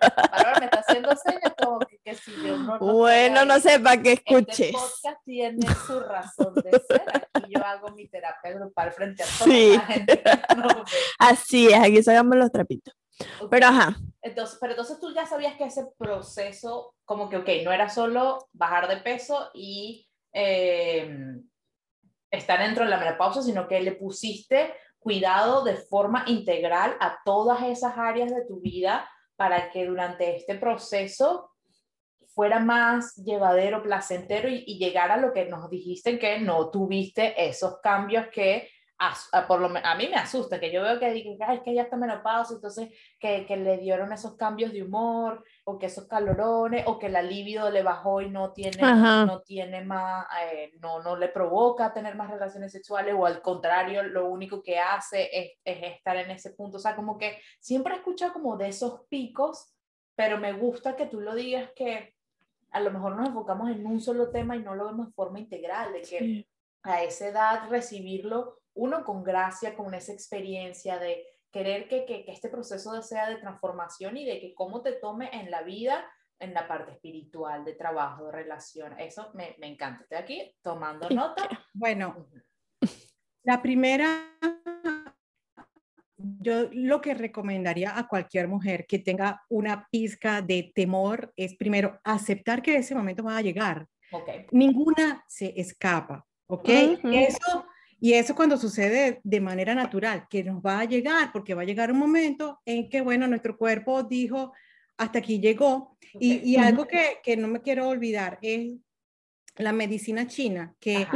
[0.00, 2.78] Bárbara me está haciendo señas como que, que si yo no.
[2.78, 4.72] no Bueno, no sé, para que Este escuches.
[4.72, 7.02] podcast tiene su razón de ser.
[7.32, 9.72] Aquí yo hago mi terapia grupal frente a toda Sí.
[9.76, 10.22] la gente
[10.56, 10.84] no.
[11.18, 12.94] Así es, aquí sacamos los trapitos.
[13.40, 13.50] Ok.
[13.50, 17.72] Pero ajá, Entonces, pero entonces tú ya sabías que ese proceso, como que, ok, no
[17.72, 21.10] era solo bajar de peso y eh,
[22.30, 27.62] estar dentro de la menopausia, sino que le pusiste cuidado de forma integral a todas
[27.64, 31.50] esas áreas de tu vida para que durante este proceso
[32.28, 37.34] fuera más llevadero, placentero y, y llegar a lo que nos dijiste que no tuviste
[37.48, 41.36] esos cambios que a, por lo, a mí me asusta, que yo veo que digo,
[41.44, 45.42] "Ay, es que ya está menopausia, entonces que, que le dieron esos cambios de humor,
[45.64, 49.26] o que esos calorones, o que la libido le bajó y no tiene, Ajá.
[49.26, 54.04] no tiene más, eh, no, no le provoca tener más relaciones sexuales, o al contrario,
[54.04, 56.76] lo único que hace es, es estar en ese punto.
[56.76, 59.74] O sea, como que siempre he escuchado como de esos picos,
[60.14, 62.14] pero me gusta que tú lo digas que
[62.70, 65.40] a lo mejor nos enfocamos en un solo tema y no lo vemos de forma
[65.40, 66.48] integral, de que sí,
[66.84, 72.32] a esa edad recibirlo uno con gracia, con esa experiencia de querer que, que, que
[72.32, 76.04] este proceso sea de transformación y de que cómo te tome en la vida,
[76.38, 78.98] en la parte espiritual, de trabajo, de relación.
[78.98, 80.02] Eso me, me encanta.
[80.02, 81.48] Estoy aquí tomando nota.
[81.74, 82.26] Bueno,
[83.44, 84.36] la primera,
[86.16, 92.00] yo lo que recomendaría a cualquier mujer que tenga una pizca de temor es primero
[92.04, 93.86] aceptar que ese momento va a llegar.
[94.10, 94.46] Okay.
[94.50, 96.68] Ninguna se escapa, ¿ok?
[96.68, 97.66] Eso
[98.02, 101.64] y eso cuando sucede de manera natural, que nos va a llegar, porque va a
[101.64, 104.52] llegar un momento en que, bueno, nuestro cuerpo dijo,
[104.96, 105.96] hasta aquí llegó.
[106.14, 108.72] Y, y, algo que, que, no me quiero olvidar es
[109.54, 111.06] la medicina china, que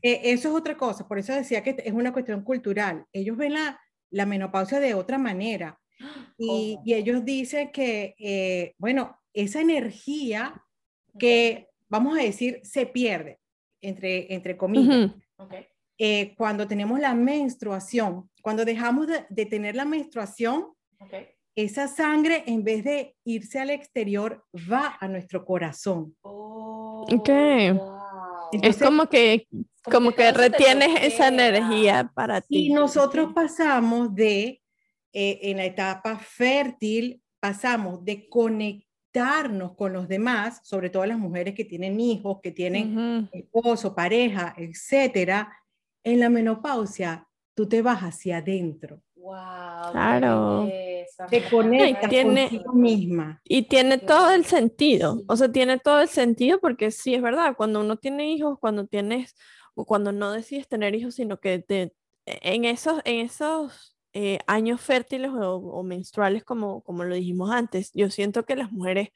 [0.00, 3.04] eso es otra cosa, por eso decía que es una cuestión cultural.
[3.12, 5.78] Ellos ven la, la menopausia de otra manera.
[6.38, 10.64] Y, y ellos dicen que, eh, bueno, esa energía
[11.18, 13.38] que, vamos a decir, se pierde,
[13.82, 15.12] entre, entre comillas.
[15.36, 15.71] Okay.
[16.04, 20.72] Eh, cuando tenemos la menstruación, cuando dejamos de, tener la menstruación,
[21.54, 26.16] esa sangre en vez de irse al exterior va a nuestro corazón.
[26.22, 27.06] Oh,
[28.50, 29.46] es como que
[29.84, 32.66] como, que, retienes esa energía para ti.
[32.66, 34.60] Y nosotros pasamos de,
[35.12, 41.54] eh, en la etapa fértil, pasamos de conectarnos con los demás, sobre todo las mujeres
[41.54, 45.61] que tienen hijos, que tienen esposo, pareja, etcétera,
[46.04, 49.02] en la menopausia tú te vas hacia adentro.
[49.14, 50.68] Wow, claro.
[51.30, 53.40] Te conectas tiene, contigo misma.
[53.44, 55.22] Y tiene todo el sentido.
[55.28, 58.86] O sea, tiene todo el sentido porque sí es verdad, cuando uno tiene hijos, cuando
[58.86, 59.36] tienes,
[59.74, 61.94] o cuando no decides tener hijos, sino que te,
[62.26, 68.10] en esos, en esos eh, años fértiles o, menstruales, como, como lo dijimos antes, yo
[68.10, 69.10] siento que las mujeres,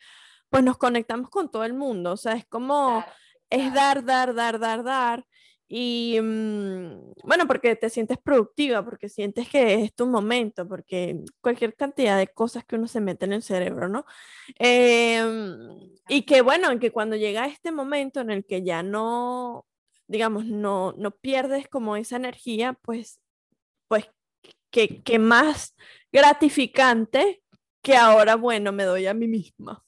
[0.50, 2.12] pues nos conectamos con todo el mundo.
[2.12, 3.04] O sea, es como,
[3.50, 5.26] es dar, dar, dar, dar, dar.
[5.68, 11.74] Y mm, bueno, porque te sientes productiva, porque sientes que es tu momento, porque cualquier
[11.74, 14.06] cantidad de cosas que uno se mete en el cerebro, ¿no?
[14.58, 19.66] Em, y que bueno, que cuando llega este momento en el que ya no,
[20.06, 23.20] digamos, no, no pierdes como esa energía, pues,
[23.88, 24.08] pues
[24.70, 25.74] que, que más
[26.12, 27.42] gratificante
[27.82, 29.84] que ahora, bueno, me doy a mí misma.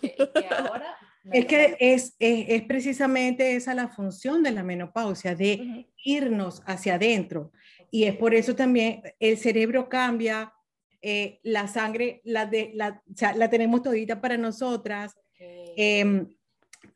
[0.00, 0.96] Que, que ahora
[1.32, 7.52] es que es, es, precisamente esa la función de la menopausia, de irnos hacia adentro.
[7.90, 10.52] Y es por eso también el cerebro cambia,
[11.02, 13.02] eh, la sangre la, de, la,
[13.34, 16.28] la tenemos todita para nosotras, em,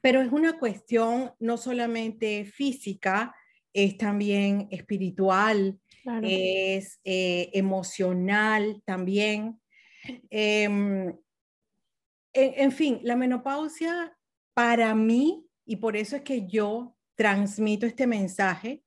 [0.00, 3.34] pero es una cuestión no solamente física,
[3.72, 5.78] es también espiritual,
[6.22, 9.60] es eh, emocional también.
[10.30, 11.14] Em,
[12.34, 14.16] en, fin, la menopausia
[14.54, 18.82] para mí, y por eso es que yo transmito este mensaje,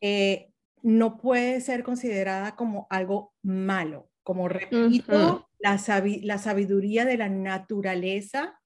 [0.00, 0.50] eh,
[0.82, 4.10] no puede ser considerada como algo malo.
[4.22, 8.60] Como repito, la, sabiduría de la naturaleza,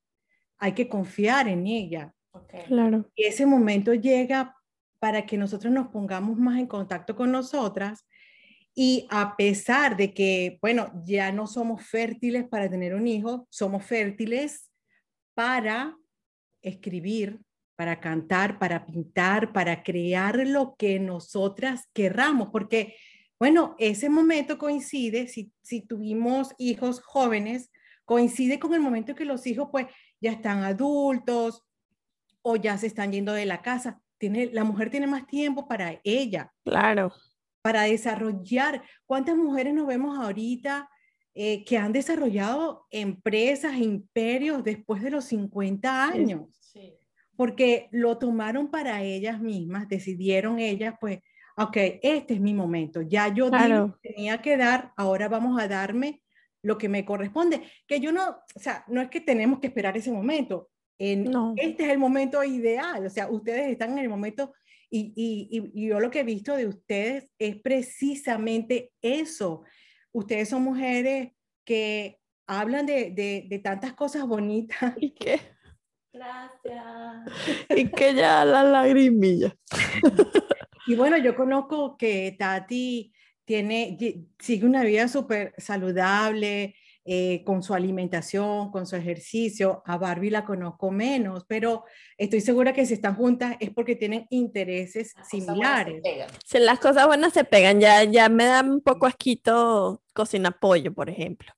[0.58, 2.14] hay que confiar en ella.
[2.66, 3.10] Claro.
[3.14, 4.54] Y ese momento llega
[4.98, 8.06] para que nosotros nos pongamos más en contacto con nosotras
[8.78, 13.86] y a pesar de que, bueno, ya no somos fértiles para tener un hijo, somos
[13.86, 14.70] fértiles
[15.32, 15.96] para
[16.60, 17.40] escribir,
[17.74, 22.94] para cantar, para pintar, para crear lo que nosotras querramos, porque,
[23.38, 27.70] bueno, ese momento coincide, si, si tuvimos hijos jóvenes,
[28.04, 29.86] coincide con el momento que los hijos pues
[30.20, 31.64] ya están adultos
[32.42, 34.02] o ya se están yendo de la casa.
[34.18, 36.52] Tiene, la mujer tiene más tiempo para ella.
[36.62, 37.10] Claro
[37.66, 38.80] para desarrollar.
[39.06, 40.88] ¿Cuántas mujeres nos vemos ahorita
[41.34, 46.42] eh, que han desarrollado empresas, imperios después de los 50 años?
[47.36, 51.18] Porque lo tomaron para ellas mismas, decidieron ellas, pues,
[51.56, 53.50] ok, este es mi momento, ya yo
[54.00, 56.22] tenía que dar, ahora vamos a darme
[56.62, 57.62] lo que me corresponde.
[57.88, 60.70] Que yo no, o sea, no es que tenemos que esperar ese momento.
[60.98, 64.54] En, Este es el momento ideal, o sea, ustedes están en el momento
[64.90, 69.62] y, y, y, yo lo que he visto de ustedes es precisamente eso.
[70.12, 71.32] Ustedes son mujeres
[71.64, 74.94] que hablan de, de, de tantas cosas bonitas.
[74.98, 75.40] ¿Y qué?
[76.12, 77.24] Gracias.
[77.76, 79.54] Y que ya la lagrimilla.
[80.88, 83.12] Y bueno, yo conozco que Tati
[83.44, 83.98] tiene,
[84.38, 86.76] sigue una vida súper saludable,
[87.06, 89.82] eh, con su alimentación, con su ejercicio.
[89.86, 91.84] A Barbie la conozco menos, pero
[92.16, 96.02] estoy segura que si están juntas es porque tienen intereses similares.
[96.44, 100.92] Si las cosas buenas se pegan, ya, ya me da un poco asquito cocinar pollo,
[100.92, 101.52] por ejemplo.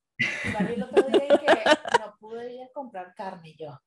[0.52, 3.80] Barbie día que no pude ir a comprar carne yo.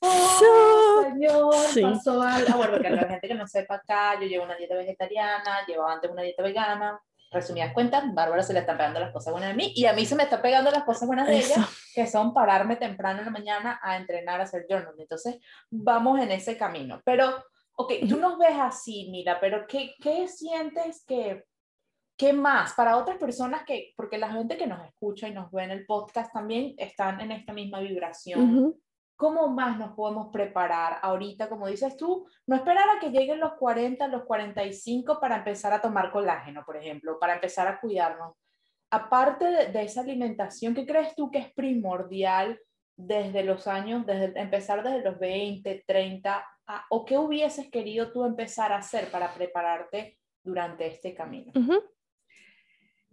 [0.00, 1.82] Oh, señor, sí.
[1.82, 2.48] pasó algo.
[2.52, 5.92] Ah, bueno, porque la gente que no sepa acá, yo llevo una dieta vegetariana, llevaba
[5.92, 7.00] antes una dieta vegana,
[7.36, 10.04] resumidas cuentas, Bárbara se le están pegando las cosas buenas de mí y a mí
[10.04, 11.54] se me está pegando las cosas buenas de Eso.
[11.54, 14.94] ella, que son pararme temprano en la mañana a entrenar, a hacer journal.
[14.98, 15.38] Entonces,
[15.70, 17.00] vamos en ese camino.
[17.04, 17.44] Pero,
[17.76, 21.44] ok, tú nos ves así, mira, pero ¿qué, qué sientes que,
[22.16, 25.64] qué más para otras personas que, porque la gente que nos escucha y nos ve
[25.64, 28.40] en el podcast también están en esta misma vibración?
[28.40, 28.80] Ujú.
[29.16, 33.54] ¿Cómo más nos podemos preparar ahorita, como dices tú, no esperar a que lleguen los
[33.54, 38.34] 40, los 45 para empezar a tomar colágeno, por ejemplo, para empezar a cuidarnos?
[38.90, 42.60] Aparte de, de esa alimentación, ¿qué crees tú que es primordial
[42.94, 48.24] desde los años, desde empezar desde los 20, 30, a- o qué hubieses querido tú
[48.24, 51.52] empezar a hacer para prepararte durante este camino?
[51.54, 51.82] Ujú.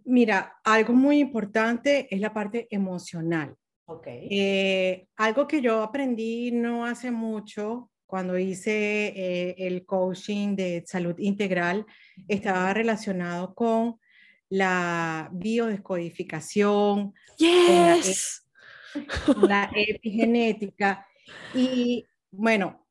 [0.04, 3.56] Mira, algo muy importante es la parte emocional.
[3.86, 4.06] Ok.
[4.08, 11.14] Eh, algo que yo aprendí no hace mucho, cuando hice eh, el coaching de salud
[11.18, 11.84] integral,
[12.28, 13.98] estaba relacionado con
[14.48, 18.46] la biodescodificación, la- Yes.
[19.48, 21.06] la epigenética.
[21.54, 22.86] Y bueno,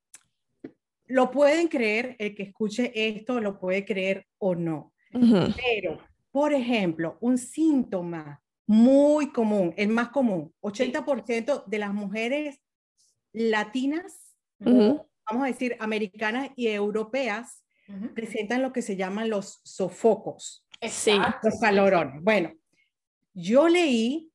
[1.08, 4.94] lo pueden creer, el que escuche esto lo puede creer o no.
[5.12, 6.00] Pero,
[6.32, 12.60] por ejemplo, un síntoma muy común, el más común, 80% de las mujeres
[13.34, 18.14] latinas, vamos a decir, americanas y europeas, Ujú.
[18.14, 21.12] presentan lo que se llaman los sofocos, Sí.
[21.44, 22.22] Los calorones.
[22.24, 22.54] Bueno,
[23.34, 24.32] yo leí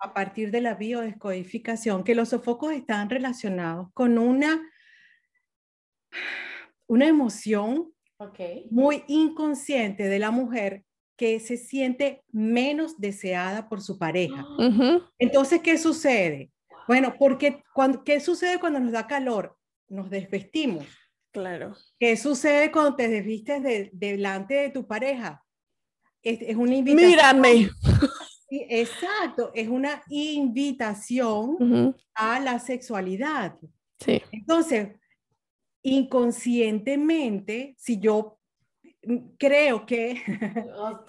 [0.00, 4.60] a partir de la biodescodificación que los sofocos están relacionados con una,
[6.88, 8.40] una emoción Ok.
[8.70, 10.84] muy inconsciente de la mujer
[11.16, 14.44] que se siente menos deseada por su pareja.
[15.18, 16.50] Entonces, ¿qué sucede?
[16.86, 19.56] Bueno, porque cuando, ¿qué sucede cuando nos da calor?
[19.88, 20.84] Nos desvestimos.
[21.32, 21.74] Claro.
[21.98, 25.42] ¿Qué sucede cuando te desvistes de- delante de tu pareja?
[26.22, 27.10] Es, es una invitación.
[27.10, 27.70] Mírame.
[28.48, 33.56] Sí, Exacto, es una invitación a la sexualidad.
[33.98, 34.22] Sí.
[34.32, 34.90] Entonces,
[35.82, 38.35] inconscientemente, si yo
[39.38, 40.22] creo que
[40.76, 41.00] Oh,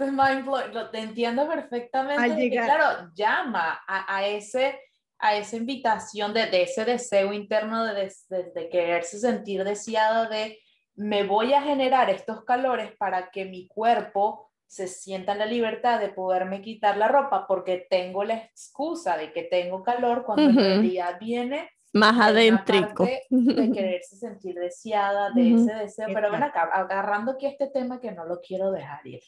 [0.72, 2.22] lo- te entiendo perfectamente.
[2.24, 4.80] Al llegar- claro, llama a, a ese,
[5.20, 10.60] a esa invitación de, de ese deseo interno de, de- de quererse sentir deseada, de
[10.96, 16.00] me voy a generar estos calores para que mi cuerpo se sienta en la libertad
[16.00, 20.60] de poderme quitar la ropa porque tengo la excusa de que tengo calor cuando Ujú.
[20.60, 25.64] en realidad viene Más parte de quererse sentir deseada, de Ujú.
[25.64, 29.22] ese deseo, pero ven acá, agarrando aquí este tema que no lo quiero dejar ir,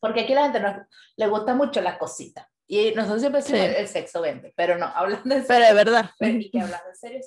[0.00, 3.74] porque aquí la gente no, le gusta mucho las cositas, y nosotros siempre decimos Sí.
[3.78, 6.10] el sexo vende, pero no, hablando de Pero de verdad.
[6.20, 7.20] y que hablando en serio,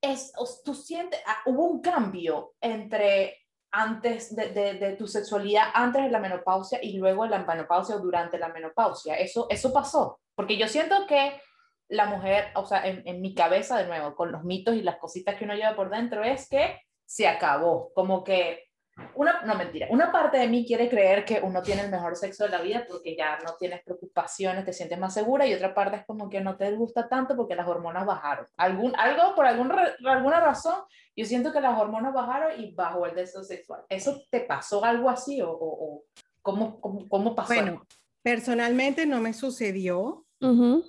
[0.00, 0.32] es,
[0.64, 3.36] tú sientes, ah, hubo un cambio entre
[3.70, 7.96] antes de, de, de tu sexualidad, antes de la menopausia y luego de la menopausia
[7.96, 9.16] o durante la menopausia.
[9.16, 11.40] Eso, eso pasó, porque yo siento que
[11.88, 14.96] la mujer, o sea, en, en mi cabeza de nuevo, con los mitos y las
[14.96, 18.68] cositas que uno lleva por dentro, es que se acabó, como que
[19.14, 22.44] una, no mentira, una parte de mí quiere creer que uno tiene el mejor sexo
[22.44, 25.98] de la vida porque ya no tienes preocupaciones, te sientes más segura y otra parte
[25.98, 28.46] es como que no te gusta tanto porque las hormonas bajaron.
[28.56, 29.72] Algún, algo, por algún,
[30.04, 30.82] alguna razón,
[31.16, 33.82] yo siento que las hormonas bajaron y bajó el deseo sexual.
[33.88, 36.04] ¿Eso te pasó algo así o, o, o
[36.42, 37.54] cómo, cómo, cómo pasó?
[37.54, 37.86] Bueno,
[38.22, 40.84] personalmente no me sucedió Ujú.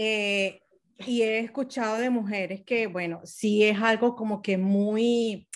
[0.00, 0.60] Eh,
[1.06, 5.48] y he escuchado de mujeres que, bueno, sí es algo como que muy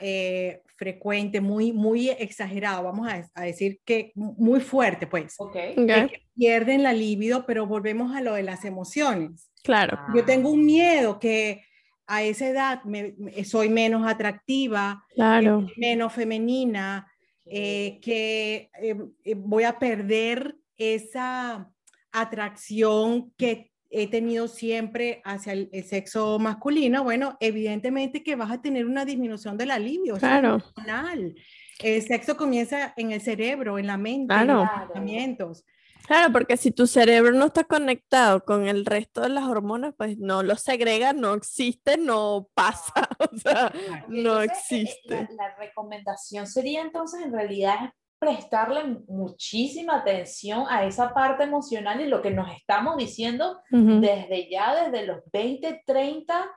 [0.00, 5.34] eh, frecuente, muy, muy exagerado, vamos a, a decir que muy fuerte, pues.
[5.38, 5.56] ok.
[5.78, 5.86] Ok.
[6.10, 9.50] que pierden la libido, pero volvemos a lo de las emociones.
[9.62, 9.98] Claro.
[10.14, 11.64] Yo tengo un miedo que
[12.06, 15.66] a esa edad me- me- soy menos atractiva, Claro.
[15.78, 17.10] menos femenina,
[17.46, 21.70] eh, que eh, eh, voy a perder esa
[22.12, 28.60] atracción que he tenido siempre hacia el, el sexo masculino, bueno, evidentemente que vas a
[28.60, 30.16] tener una disminución de la libido.
[30.16, 30.58] eso es Claro.
[30.76, 31.34] normal.
[31.78, 34.60] El sexo comienza en el cerebro, en la mente, en Claro.
[34.64, 35.64] los pensamientos.
[36.06, 40.16] Claro, porque si tu cerebro no está conectado con el resto de las hormonas, pues
[40.18, 42.92] no lo segrega, no existe, no pasa.
[43.32, 44.06] O sea, Claro.
[44.08, 45.14] no Entonces, eh, eh, existe.
[45.14, 52.06] La, la recomendación sería entonces en realidad prestarle muchísima atención a esa parte emocional y
[52.08, 53.60] lo que nos estamos diciendo
[54.00, 56.50] desde ya, desde los 20, 30,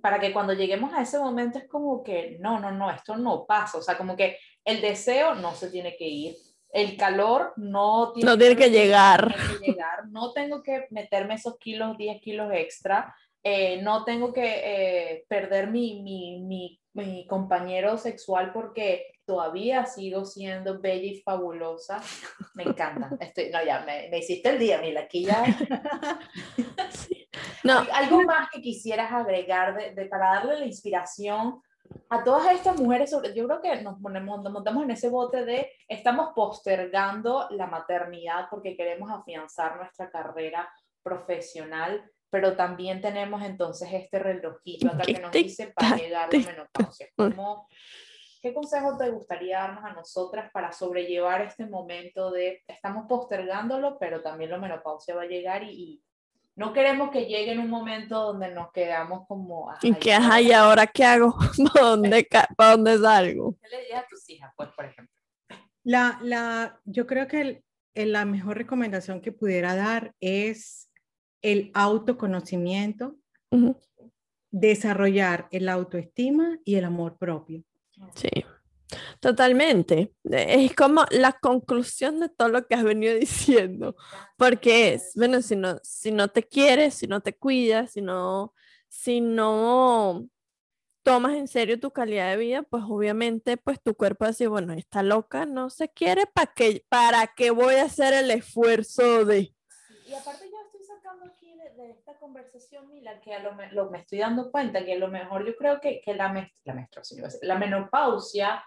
[0.00, 3.44] para que cuando lleguemos a ese momento es como que no, no, no, esto no
[3.46, 3.78] pasa.
[3.78, 6.34] O sea, como que el deseo no se tiene que ir.
[6.72, 9.34] El calor no tiene, No tiene que llegar.
[9.34, 13.14] tiene que llegar, No tengo que meterme esos kilos, 10 kilos extra.
[13.44, 20.24] eh, no tengo que eh, perder mi, mi, mi mi compañero sexual porque todavía sigo
[20.24, 22.02] siendo bella y fabulosa.
[22.54, 23.10] Me encanta.
[23.20, 25.44] Estoy, no, ya, me, me hiciste el día, mira, aquí ya.
[27.64, 31.62] No, Algo más que quisieras agregar de, de- para darle la inspiración
[32.08, 35.44] a todas estas mujeres, sobre, yo creo que nos, ponemos, nos montamos en ese bote
[35.44, 40.68] de estamos postergando la maternidad porque queremos afianzar nuestra carrera
[41.02, 42.02] profesional,
[42.32, 47.06] pero también tenemos entonces este relojito acá que nos dice para llegar a la menopausia.
[47.14, 47.68] ¿Cómo-
[48.40, 54.20] ¿Qué consejo te gustaría darnos a nosotras para sobrellevar este momento de estamos postergándolo, pero
[54.22, 56.02] también la menopausia va a llegar y, y
[56.56, 59.70] no queremos que llegue en un momento donde nos quedamos como...
[59.82, 61.36] ¿y "Ay, qué ajá, y ahora qué hago?
[61.74, 63.56] ¿Para dónde, ¿Para dónde salgo?
[63.62, 65.14] ¿Qué le dirías a tus hijas, pues, por ejemplo?
[65.84, 67.64] La, la, yo creo que el-
[67.94, 70.90] el- la mejor recomendación que pudiera dar es
[71.42, 73.16] el autoconocimiento,
[73.50, 73.76] Ujú,
[74.50, 77.64] desarrollar el autoestima y el amor propio.
[78.14, 78.30] Sí,
[79.20, 80.12] totalmente.
[80.24, 83.96] Es como la conclusión de todo lo que has venido diciendo,
[84.36, 88.54] porque es, bueno, si no, si no te quieres, si no te cuidas, si no,
[88.88, 90.26] si no
[91.02, 94.48] tomas en serio tu calidad de vida, pues obviamente pues tu cuerpo va a decir,
[94.48, 99.24] bueno, está loca, no se quiere, ¿para qué, para qué voy a hacer el esfuerzo
[99.24, 99.54] de...
[100.06, 103.90] Y aparte yo estoy sacando aquí de, esta conversación, Mila, que a lo, me, lo-
[103.90, 106.74] me estoy dando cuenta que a lo mejor yo creo que, que la, mes- la
[106.74, 108.64] menstruación, la menopausia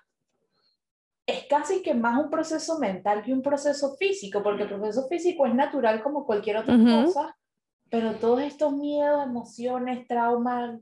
[1.25, 5.45] es casi que más un proceso mental que un proceso físico, porque el proceso físico
[5.47, 7.05] es natural como cualquier otra Ujú.
[7.05, 7.35] cosa,
[7.89, 10.79] pero todos estos miedos, emociones, traumas,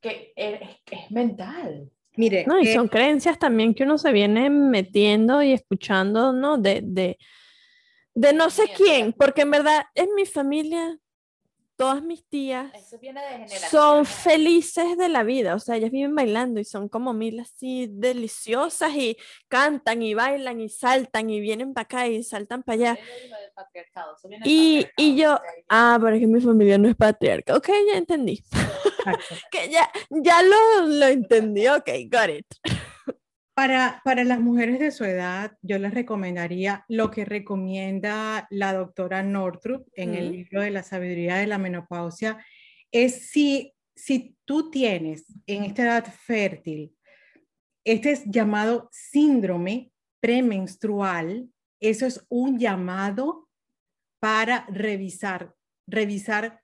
[0.00, 0.60] que es,
[0.90, 1.90] es mental.
[2.16, 6.58] Mire, No, y eh, son creencias también que uno se viene metiendo y escuchando, ¿no?
[6.58, 7.16] De, de,
[8.14, 10.98] de no sé quién, porque en verdad en mi familia,
[11.80, 13.70] todas mis tías Eso viene de generación.
[13.70, 17.88] son felices de la vida, o sea, ellas viven bailando y son como mil así
[17.90, 19.16] deliciosas y
[19.48, 22.98] cantan y bailan y saltan y vienen para acá y saltan para allá.
[24.44, 27.56] Y, y yo, ah, pero es que mi familia no es patriarca.
[27.56, 28.44] Ok, ya entendí.
[29.50, 31.66] Que ya, ya lo, lo entendí.
[31.68, 32.46] Ok, got it.
[33.60, 39.22] Para, para las mujeres de su edad, yo les recomendaría lo que recomienda la doctora
[39.22, 42.42] Northrop en el libro de la sabiduría de la menopausia,
[42.90, 46.96] es si, si tú tienes en esta edad fértil,
[47.84, 51.50] este es llamado síndrome premenstrual,
[51.80, 53.46] eso es un llamado
[54.20, 55.54] para revisar,
[55.86, 56.62] revisar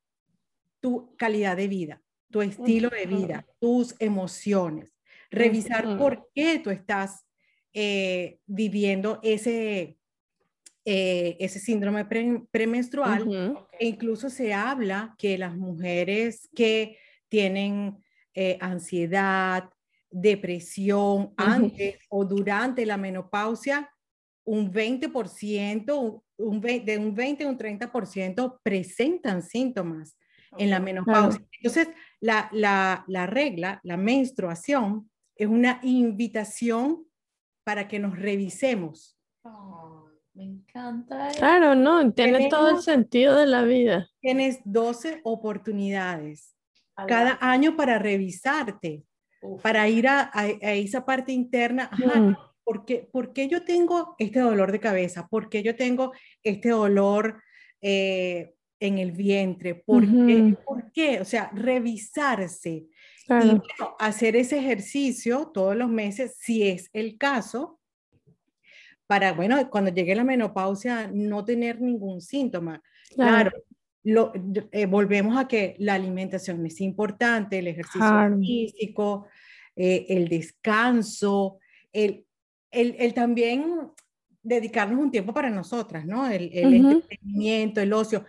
[0.80, 4.95] tu calidad de vida, tu estilo de vida, tus emociones,
[5.30, 5.98] revisar Ujú.
[5.98, 7.26] por qué tú estás
[7.72, 9.98] eh, viviendo ese,
[10.84, 13.28] eh, ese síndrome pre- premenstrual.
[13.78, 16.98] E incluso se habla que las mujeres que
[17.28, 17.98] tienen
[18.34, 19.68] eh, ansiedad,
[20.10, 23.90] depresión antes o durante la menopausia,
[24.44, 30.16] un 20%, un- un ve- de un 20 a un 30% presentan síntomas
[30.58, 31.42] en la menopausia.
[31.60, 31.88] Entonces,
[32.20, 37.06] la, la, la regla, la menstruación, es una invitación
[37.64, 39.18] para que nos revisemos.
[39.42, 41.28] Oh, me encanta.
[41.30, 41.38] eso.
[41.38, 44.08] Claro, no, tiene todo el sentido de la vida.
[44.20, 46.54] Tienes 12 oportunidades
[47.06, 49.04] cada año para revisarte,
[49.42, 49.62] Uf.
[49.62, 51.88] para ir a, a- a esa parte interna.
[51.92, 55.28] Ajá, Mm, ¿por, qué, por qué yo tengo este dolor de cabeza?
[55.28, 56.12] ¿Por qué yo tengo
[56.42, 57.42] este dolor
[57.82, 59.74] eh, en el vientre?
[59.74, 60.36] ¿Por, qué?
[60.36, 60.56] Ujú.
[60.64, 61.20] ¿Por qué?
[61.20, 62.86] O sea, revisarse
[63.28, 67.80] y bueno, hacer ese ejercicio todos los meses, si es el caso,
[69.06, 72.82] para, bueno, cuando llegue la menopausia, no tener ningún síntoma.
[73.14, 73.52] Claro,
[74.02, 74.32] lo-
[74.72, 78.38] eh, volvemos a que la alimentación es importante, el ejercicio Claro.
[78.38, 79.26] físico,
[79.76, 81.58] eh, el descanso,
[81.92, 82.26] el,
[82.70, 83.90] el, el también
[84.42, 86.28] dedicarnos un tiempo para nosotras, ¿no?
[86.28, 88.24] El, el entretenimiento, el ocio.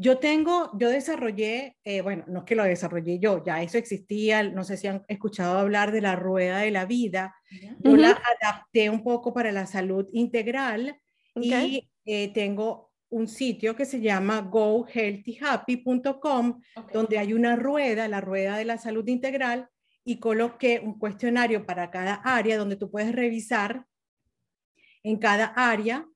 [0.00, 4.44] Yo tengo, yo desarrollé, eh, bueno, no es que lo desarrollé yo, ya eso existía,
[4.44, 7.34] no sé si han escuchado hablar de la rueda de la vida,
[7.80, 10.96] yo la adapté un poco para la salud integral
[11.34, 16.92] y eh, tengo un sitio que se llama gohealthyhappy.com, Ok.
[16.92, 19.68] donde hay una rueda, la rueda de la salud integral,
[20.04, 23.84] y coloqué un cuestionario para cada área donde tú puedes revisar
[25.02, 26.06] en cada área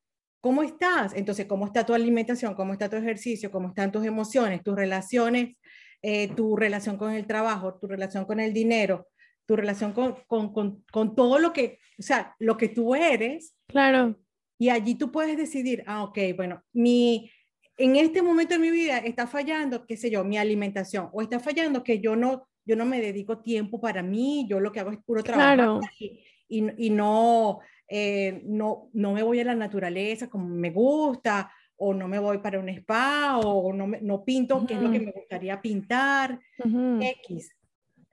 [0.43, 1.14] cómo estás.
[1.14, 5.57] Entonces, cómo está tu alimentación, cómo está tu ejercicio, cómo están tus emociones, tus relaciones,
[6.03, 9.09] eh, tu relación con el trabajo, tu relación con el dinero,
[9.47, 13.57] tu relación con, con, con, con todo lo que, o sea, lo que tú eres
[13.68, 14.18] Claro.
[14.59, 17.30] y allí tú puedes decidir, ah, ok, bueno, mi,
[17.78, 21.38] en este momento de mi vida está fallando, qué sé yo, mi alimentación, o está
[21.40, 24.93] fallando que yo no yo no me dedico tiempo para mí, yo lo que hago
[24.93, 27.59] es puro trabajo y, y, no,
[27.95, 32.38] eh, no, no me voy a la naturaleza como me gusta, o no me voy
[32.38, 37.55] para un spa, o no, no pinto, que es lo que me gustaría pintar, X.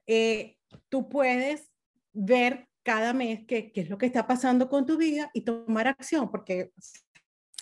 [0.06, 0.58] Eh,
[0.90, 1.72] tú puedes
[2.12, 5.88] ver cada mes qué, qué es lo que está pasando con tu vida y tomar
[5.88, 6.72] acción, porque...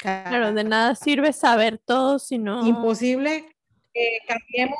[0.01, 2.65] Claro, de nada sirve saber todo si no...
[2.65, 3.45] Imposible
[3.93, 4.79] que cambiemos.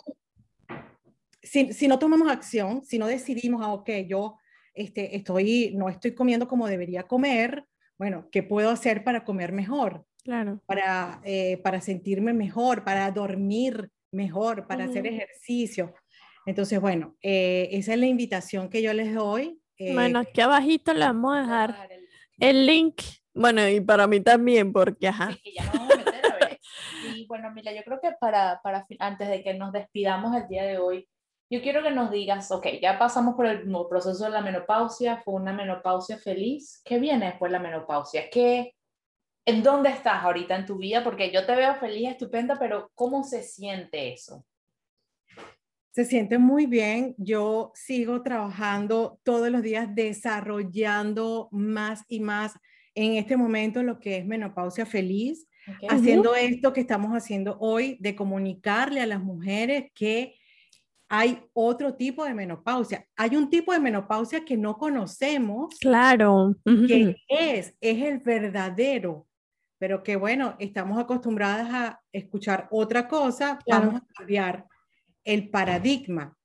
[1.43, 4.37] Si, si, no tomamos acción, si no decidimos, ah, ok, yo
[4.77, 7.65] este, estoy, no estoy comiendo como debería comer,
[7.97, 10.05] bueno, ¿qué puedo hacer para comer mejor?
[10.23, 10.61] Claro.
[10.65, 15.93] Para, eh, para sentirme mejor, para dormir mejor, para hacer ejercicio.
[16.45, 19.59] Entonces, bueno, eh, esa es la invitación que yo les doy.
[19.77, 21.89] Eh, bueno, aquí abajito le vamos a dejar
[22.39, 23.01] el link.
[23.33, 25.35] Bueno, y para mí también, porque ajá.
[25.43, 26.59] que ya vamos a meter, a ver.
[27.15, 30.63] Y bueno, Mila, yo creo que para, para, antes de que nos despidamos el día
[30.63, 31.07] de hoy,
[31.49, 35.35] yo quiero que nos digas, ok, ya pasamos por el proceso de la menopausia, fue
[35.35, 36.81] una menopausia feliz.
[36.83, 38.29] ¿Qué viene después de la menopausia?
[38.29, 38.75] ¿Qué,
[39.45, 41.05] ¿En dónde estás ahorita en tu vida?
[41.05, 44.45] Porque yo te veo feliz, estupenda, pero ¿cómo se siente eso?
[45.91, 47.15] Se siente muy bien.
[47.17, 52.55] Yo sigo trabajando todos los días desarrollando más y más
[52.93, 55.47] en este momento lo que es menopausia feliz,
[55.87, 60.35] haciendo esto que estamos haciendo hoy de comunicarle a las mujeres que
[61.09, 63.05] hay otro tipo de menopausia.
[63.15, 65.75] Hay un tipo de menopausia que no conocemos.
[65.79, 66.55] Claro.
[66.65, 69.27] Que es, es el verdadero.
[69.79, 74.65] Pero que bueno, estamos acostumbradas a escuchar otra cosa, vamos a cambiar
[75.23, 76.35] el paradigma.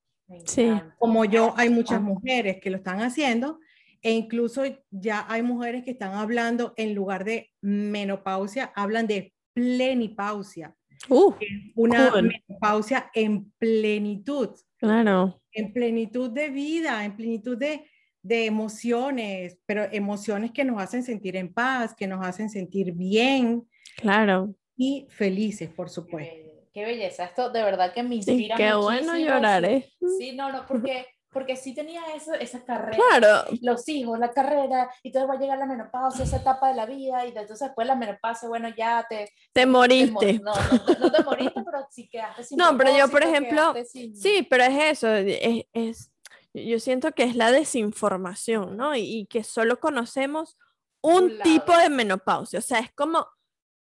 [0.44, 0.70] Sí.
[0.98, 3.58] Como yo, hay muchas mujeres que lo están haciendo
[4.02, 10.74] e incluso ya hay mujeres que están hablando en lugar de menopausia, hablan de plenipausia.
[11.08, 11.34] Uh,
[11.74, 14.50] una menopausia en plenitud.
[14.78, 15.40] Claro.
[15.52, 17.84] En plenitud de vida, en plenitud de,
[18.22, 23.68] de emociones, pero emociones que nos hacen sentir en paz, que nos hacen sentir bien.
[23.96, 24.54] Claro.
[24.76, 26.50] Y felices, por supuesto.
[26.72, 27.26] Qué, belleza.
[27.26, 28.56] Esto de verdad que me inspira.
[28.56, 29.88] Sí, qué bueno llorar, ¿eh?
[30.18, 33.44] Sí, no, no, porque porque sí tenía eso, esa carrera, claro.
[33.62, 36.86] los hijos, la carrera, y entonces va a llegar la menopausia, esa etapa de la
[36.86, 39.32] vida, y entonces después la menopausia, bueno, ya te...
[39.52, 40.40] Te moriste.
[40.40, 43.74] no, no, no, te moriste, pero sí quedaste sin No, pero yo, por ejemplo,
[44.14, 46.12] sí, pero es eso, es, es,
[46.52, 48.94] yo siento que es la desinformación, ¿no?
[48.94, 50.58] Y, y que solo conocemos
[51.00, 53.26] un, un tipo de menopausia, o sea, es como,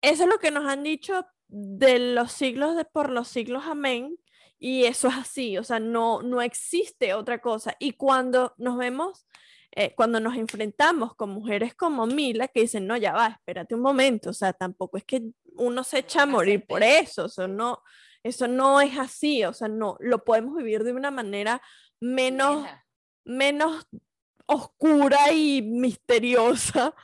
[0.00, 4.18] eso es lo que nos han dicho de los siglos de por los siglos, amén,
[4.58, 7.76] y eso es así, o sea, no, no existe otra cosa.
[7.78, 9.26] Y cuando nos vemos,
[9.72, 13.82] eh, cuando nos enfrentamos con mujeres como Mila, que dicen, no, ya va, espérate un
[13.82, 15.22] momento, o sea, tampoco es que
[15.56, 17.82] uno se echa a morir por eso, eso no,
[18.22, 21.60] eso no es así, o sea, no, lo podemos vivir de una manera
[22.00, 22.66] menos,
[23.24, 23.86] menos
[24.46, 26.94] oscura y misteriosa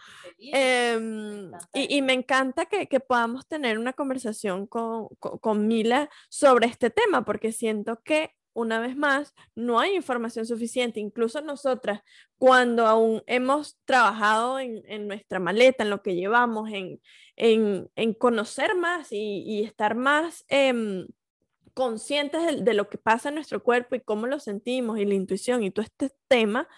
[0.53, 7.25] Em, y, me encanta que, podamos tener una conversación con, con, Mila sobre este tema,
[7.25, 11.01] porque siento que una vez más, no hay información suficiente.
[11.01, 12.03] Incluso nosotras,
[12.39, 17.01] cuando aún hemos trabajado en, en nuestra maleta, en lo que llevamos, en,
[17.37, 21.07] en, en conocer más y, estar más em,
[21.75, 25.15] conscientes de, de, lo que pasa en nuestro cuerpo y cómo lo sentimos y la
[25.15, 26.69] intuición y todo este tema,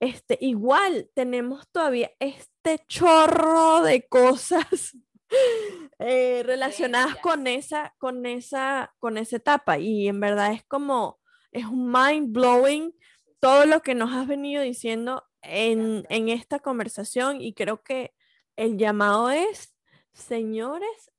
[0.00, 4.96] este, igual tenemos todavía este chorro de cosas
[5.98, 9.78] eh, relacionadas con esa, con, esa, con esa etapa.
[9.78, 11.20] Y en verdad es como,
[11.52, 12.94] es un mind blowing
[13.40, 18.12] todo lo que nos has venido diciendo en, en esta conversación y creo que
[18.56, 19.76] el llamado es,
[20.12, 21.12] señores,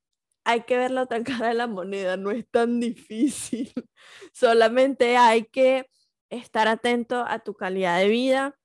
[0.44, 3.72] hay que ver la otra cara de la moneda, no es tan difícil.
[4.34, 5.90] Solamente hay que
[6.30, 8.59] estar atento a tu calidad de vida,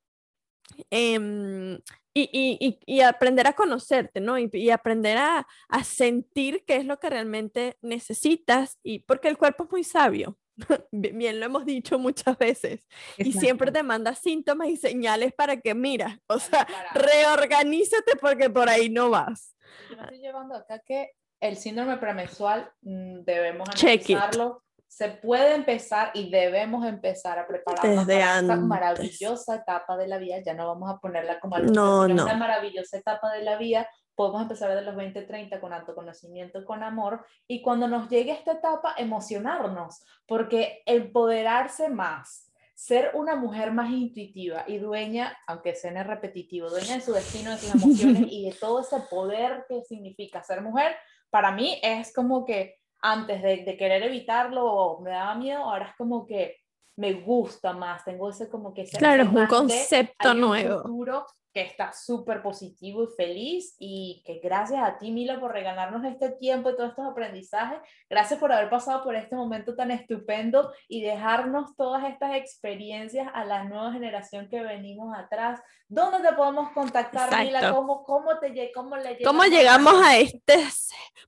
[0.91, 1.79] Em,
[2.17, 4.39] y, y, y, aprender a conocerte, ¿no?
[4.39, 9.65] Y, aprender a, a, sentir qué es lo que realmente necesitas, y porque el cuerpo
[9.65, 10.39] es muy sabio,
[10.93, 12.87] bien lo hemos dicho muchas veces,
[13.19, 18.69] y siempre te manda síntomas y señales para que, mira, o sea, reorganízate porque por
[18.69, 19.57] ahí no vas.
[19.91, 21.11] Yo me estoy llevando acá que
[21.41, 24.64] el síndrome premenstrual mm, debemos analizarlo
[24.95, 30.37] se puede empezar y debemos empezar a prepararnos para esta maravillosa etapa de la vida.
[30.39, 32.23] Ya no vamos a ponerla como algo, no, no.
[32.23, 33.89] una maravillosa etapa de la vida.
[34.15, 37.27] Podemos empezar desde los 20, 30 con autoconocimiento, con amor.
[37.49, 44.63] Y cuando nos llegue esta etapa, emocionarnos, porque empoderarse más, ser una mujer más intuitiva
[44.69, 48.83] y dueña, aunque suene repetitivo, dueña de su destino, de sus emociones y de todo
[48.83, 50.95] ese poder que significa ser mujer,
[51.31, 52.77] para mí es como que
[53.07, 56.57] antes de, querer evitarlo me daba miedo, ahora es como que
[56.97, 58.85] me gusta más, tengo ese como que...
[58.85, 60.83] Claro, es un concepto nuevo.
[60.83, 66.05] futuro que está súper positivo y feliz y que gracias a ti, Mila, por regalarnos
[66.05, 67.79] este tiempo y todos estos aprendizajes.
[68.09, 73.45] Gracias por haber pasado por este momento tan estupendo y dejarnos todas estas experiencias a
[73.45, 75.61] la nueva generación que venimos atrás.
[75.89, 77.71] ¿Dónde te podemos contactar, Mila?
[77.71, 80.55] ¿Cómo, cómo, te, cómo, le ¿Cómo llegamos a esta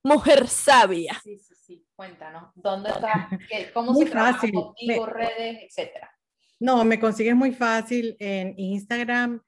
[0.03, 1.20] mujer sabia?
[1.22, 1.55] Sí, sí.
[1.97, 2.53] Cuéntanos.
[2.55, 3.28] ¿Dónde estás?
[3.74, 6.11] ¿Cómo se trabaja contigo, redes, etcétera?
[6.61, 9.40] No, me consigues muy fácil en Instagram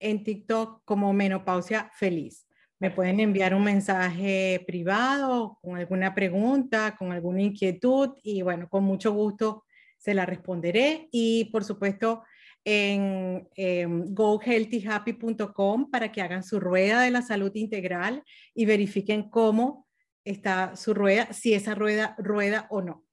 [0.00, 2.48] en TikTok como Menopausia Feliz.
[2.78, 8.84] Me pueden enviar un mensaje privado con alguna pregunta, con alguna inquietud y bueno, con
[8.84, 9.64] mucho gusto
[9.96, 11.08] se la responderé.
[11.12, 12.24] Y por supuesto
[12.64, 18.24] en gohealthyhappy.com para que hagan su rueda de la salud integral
[18.54, 19.85] y verifiquen cómo
[20.26, 23.06] está su rueda, si esa rueda rueda o no.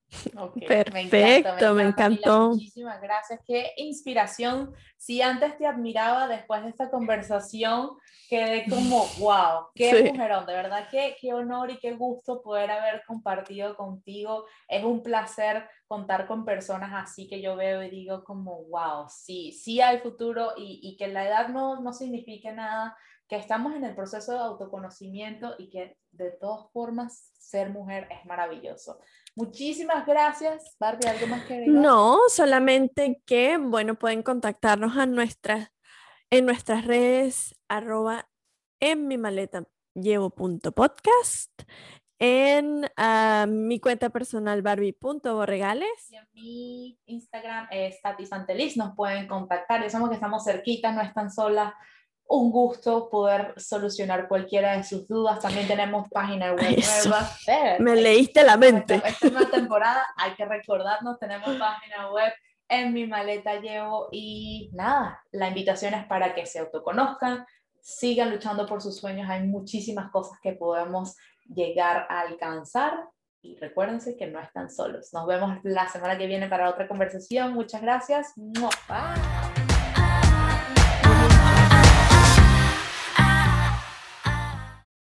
[0.68, 2.50] Perfecto, me, encantó.
[2.50, 3.40] Muchísimas gracias.
[3.46, 4.74] Qué inspiración.
[4.98, 7.92] Si antes te admiraba, después de esta conversación
[8.30, 10.46] quedé como, wow, qué mujerón.
[10.46, 14.46] De verdad, qué, qué honor y qué gusto poder haber compartido contigo.
[14.68, 19.52] Es un placer contar con personas así que yo veo y digo como, wow, sí,
[19.52, 22.96] sí hay futuro y, y que la edad no, no signifique nada
[23.28, 28.26] que estamos en el proceso de autoconocimiento y que de todas formas ser mujer es
[28.26, 29.00] maravilloso.
[29.36, 31.08] Muchísimas gracias, Barbie.
[31.08, 31.76] ¿Algo más que agregar?
[31.76, 35.70] No, solamente que, bueno, pueden contactarnos a nuestras,
[36.30, 38.30] en nuestras redes, arroba
[38.80, 39.64] en mi maleta
[39.96, 41.52] llevo punto podcast,
[42.20, 46.10] en uh, mi cuenta personal barbie.borregales.
[46.10, 48.26] Y en mi Instagram es Tati
[48.76, 51.74] nos pueden contactar, ya sabemos que estamos cerquita, no están solas
[52.34, 55.40] un gusto poder solucionar cualquiera de sus dudas.
[55.40, 57.30] También tenemos página web nueva.
[57.80, 59.02] Me leíste la mente.
[59.06, 62.34] Esta nueva temporada, hay que recordarnos, tenemos página web
[62.70, 67.46] en mi maleta llevo y nada, la invitación es para que se autoconozcan,
[67.82, 71.16] sigan luchando por sus sueños, hay muchísimas cosas que podemos
[71.46, 72.94] llegar a alcanzar
[73.44, 75.10] y recuérdense que no están solos.
[75.14, 77.54] Nos vemos la semana que viene para otra conversación.
[77.54, 78.34] Muchas gracias.
[78.36, 79.43] Bye.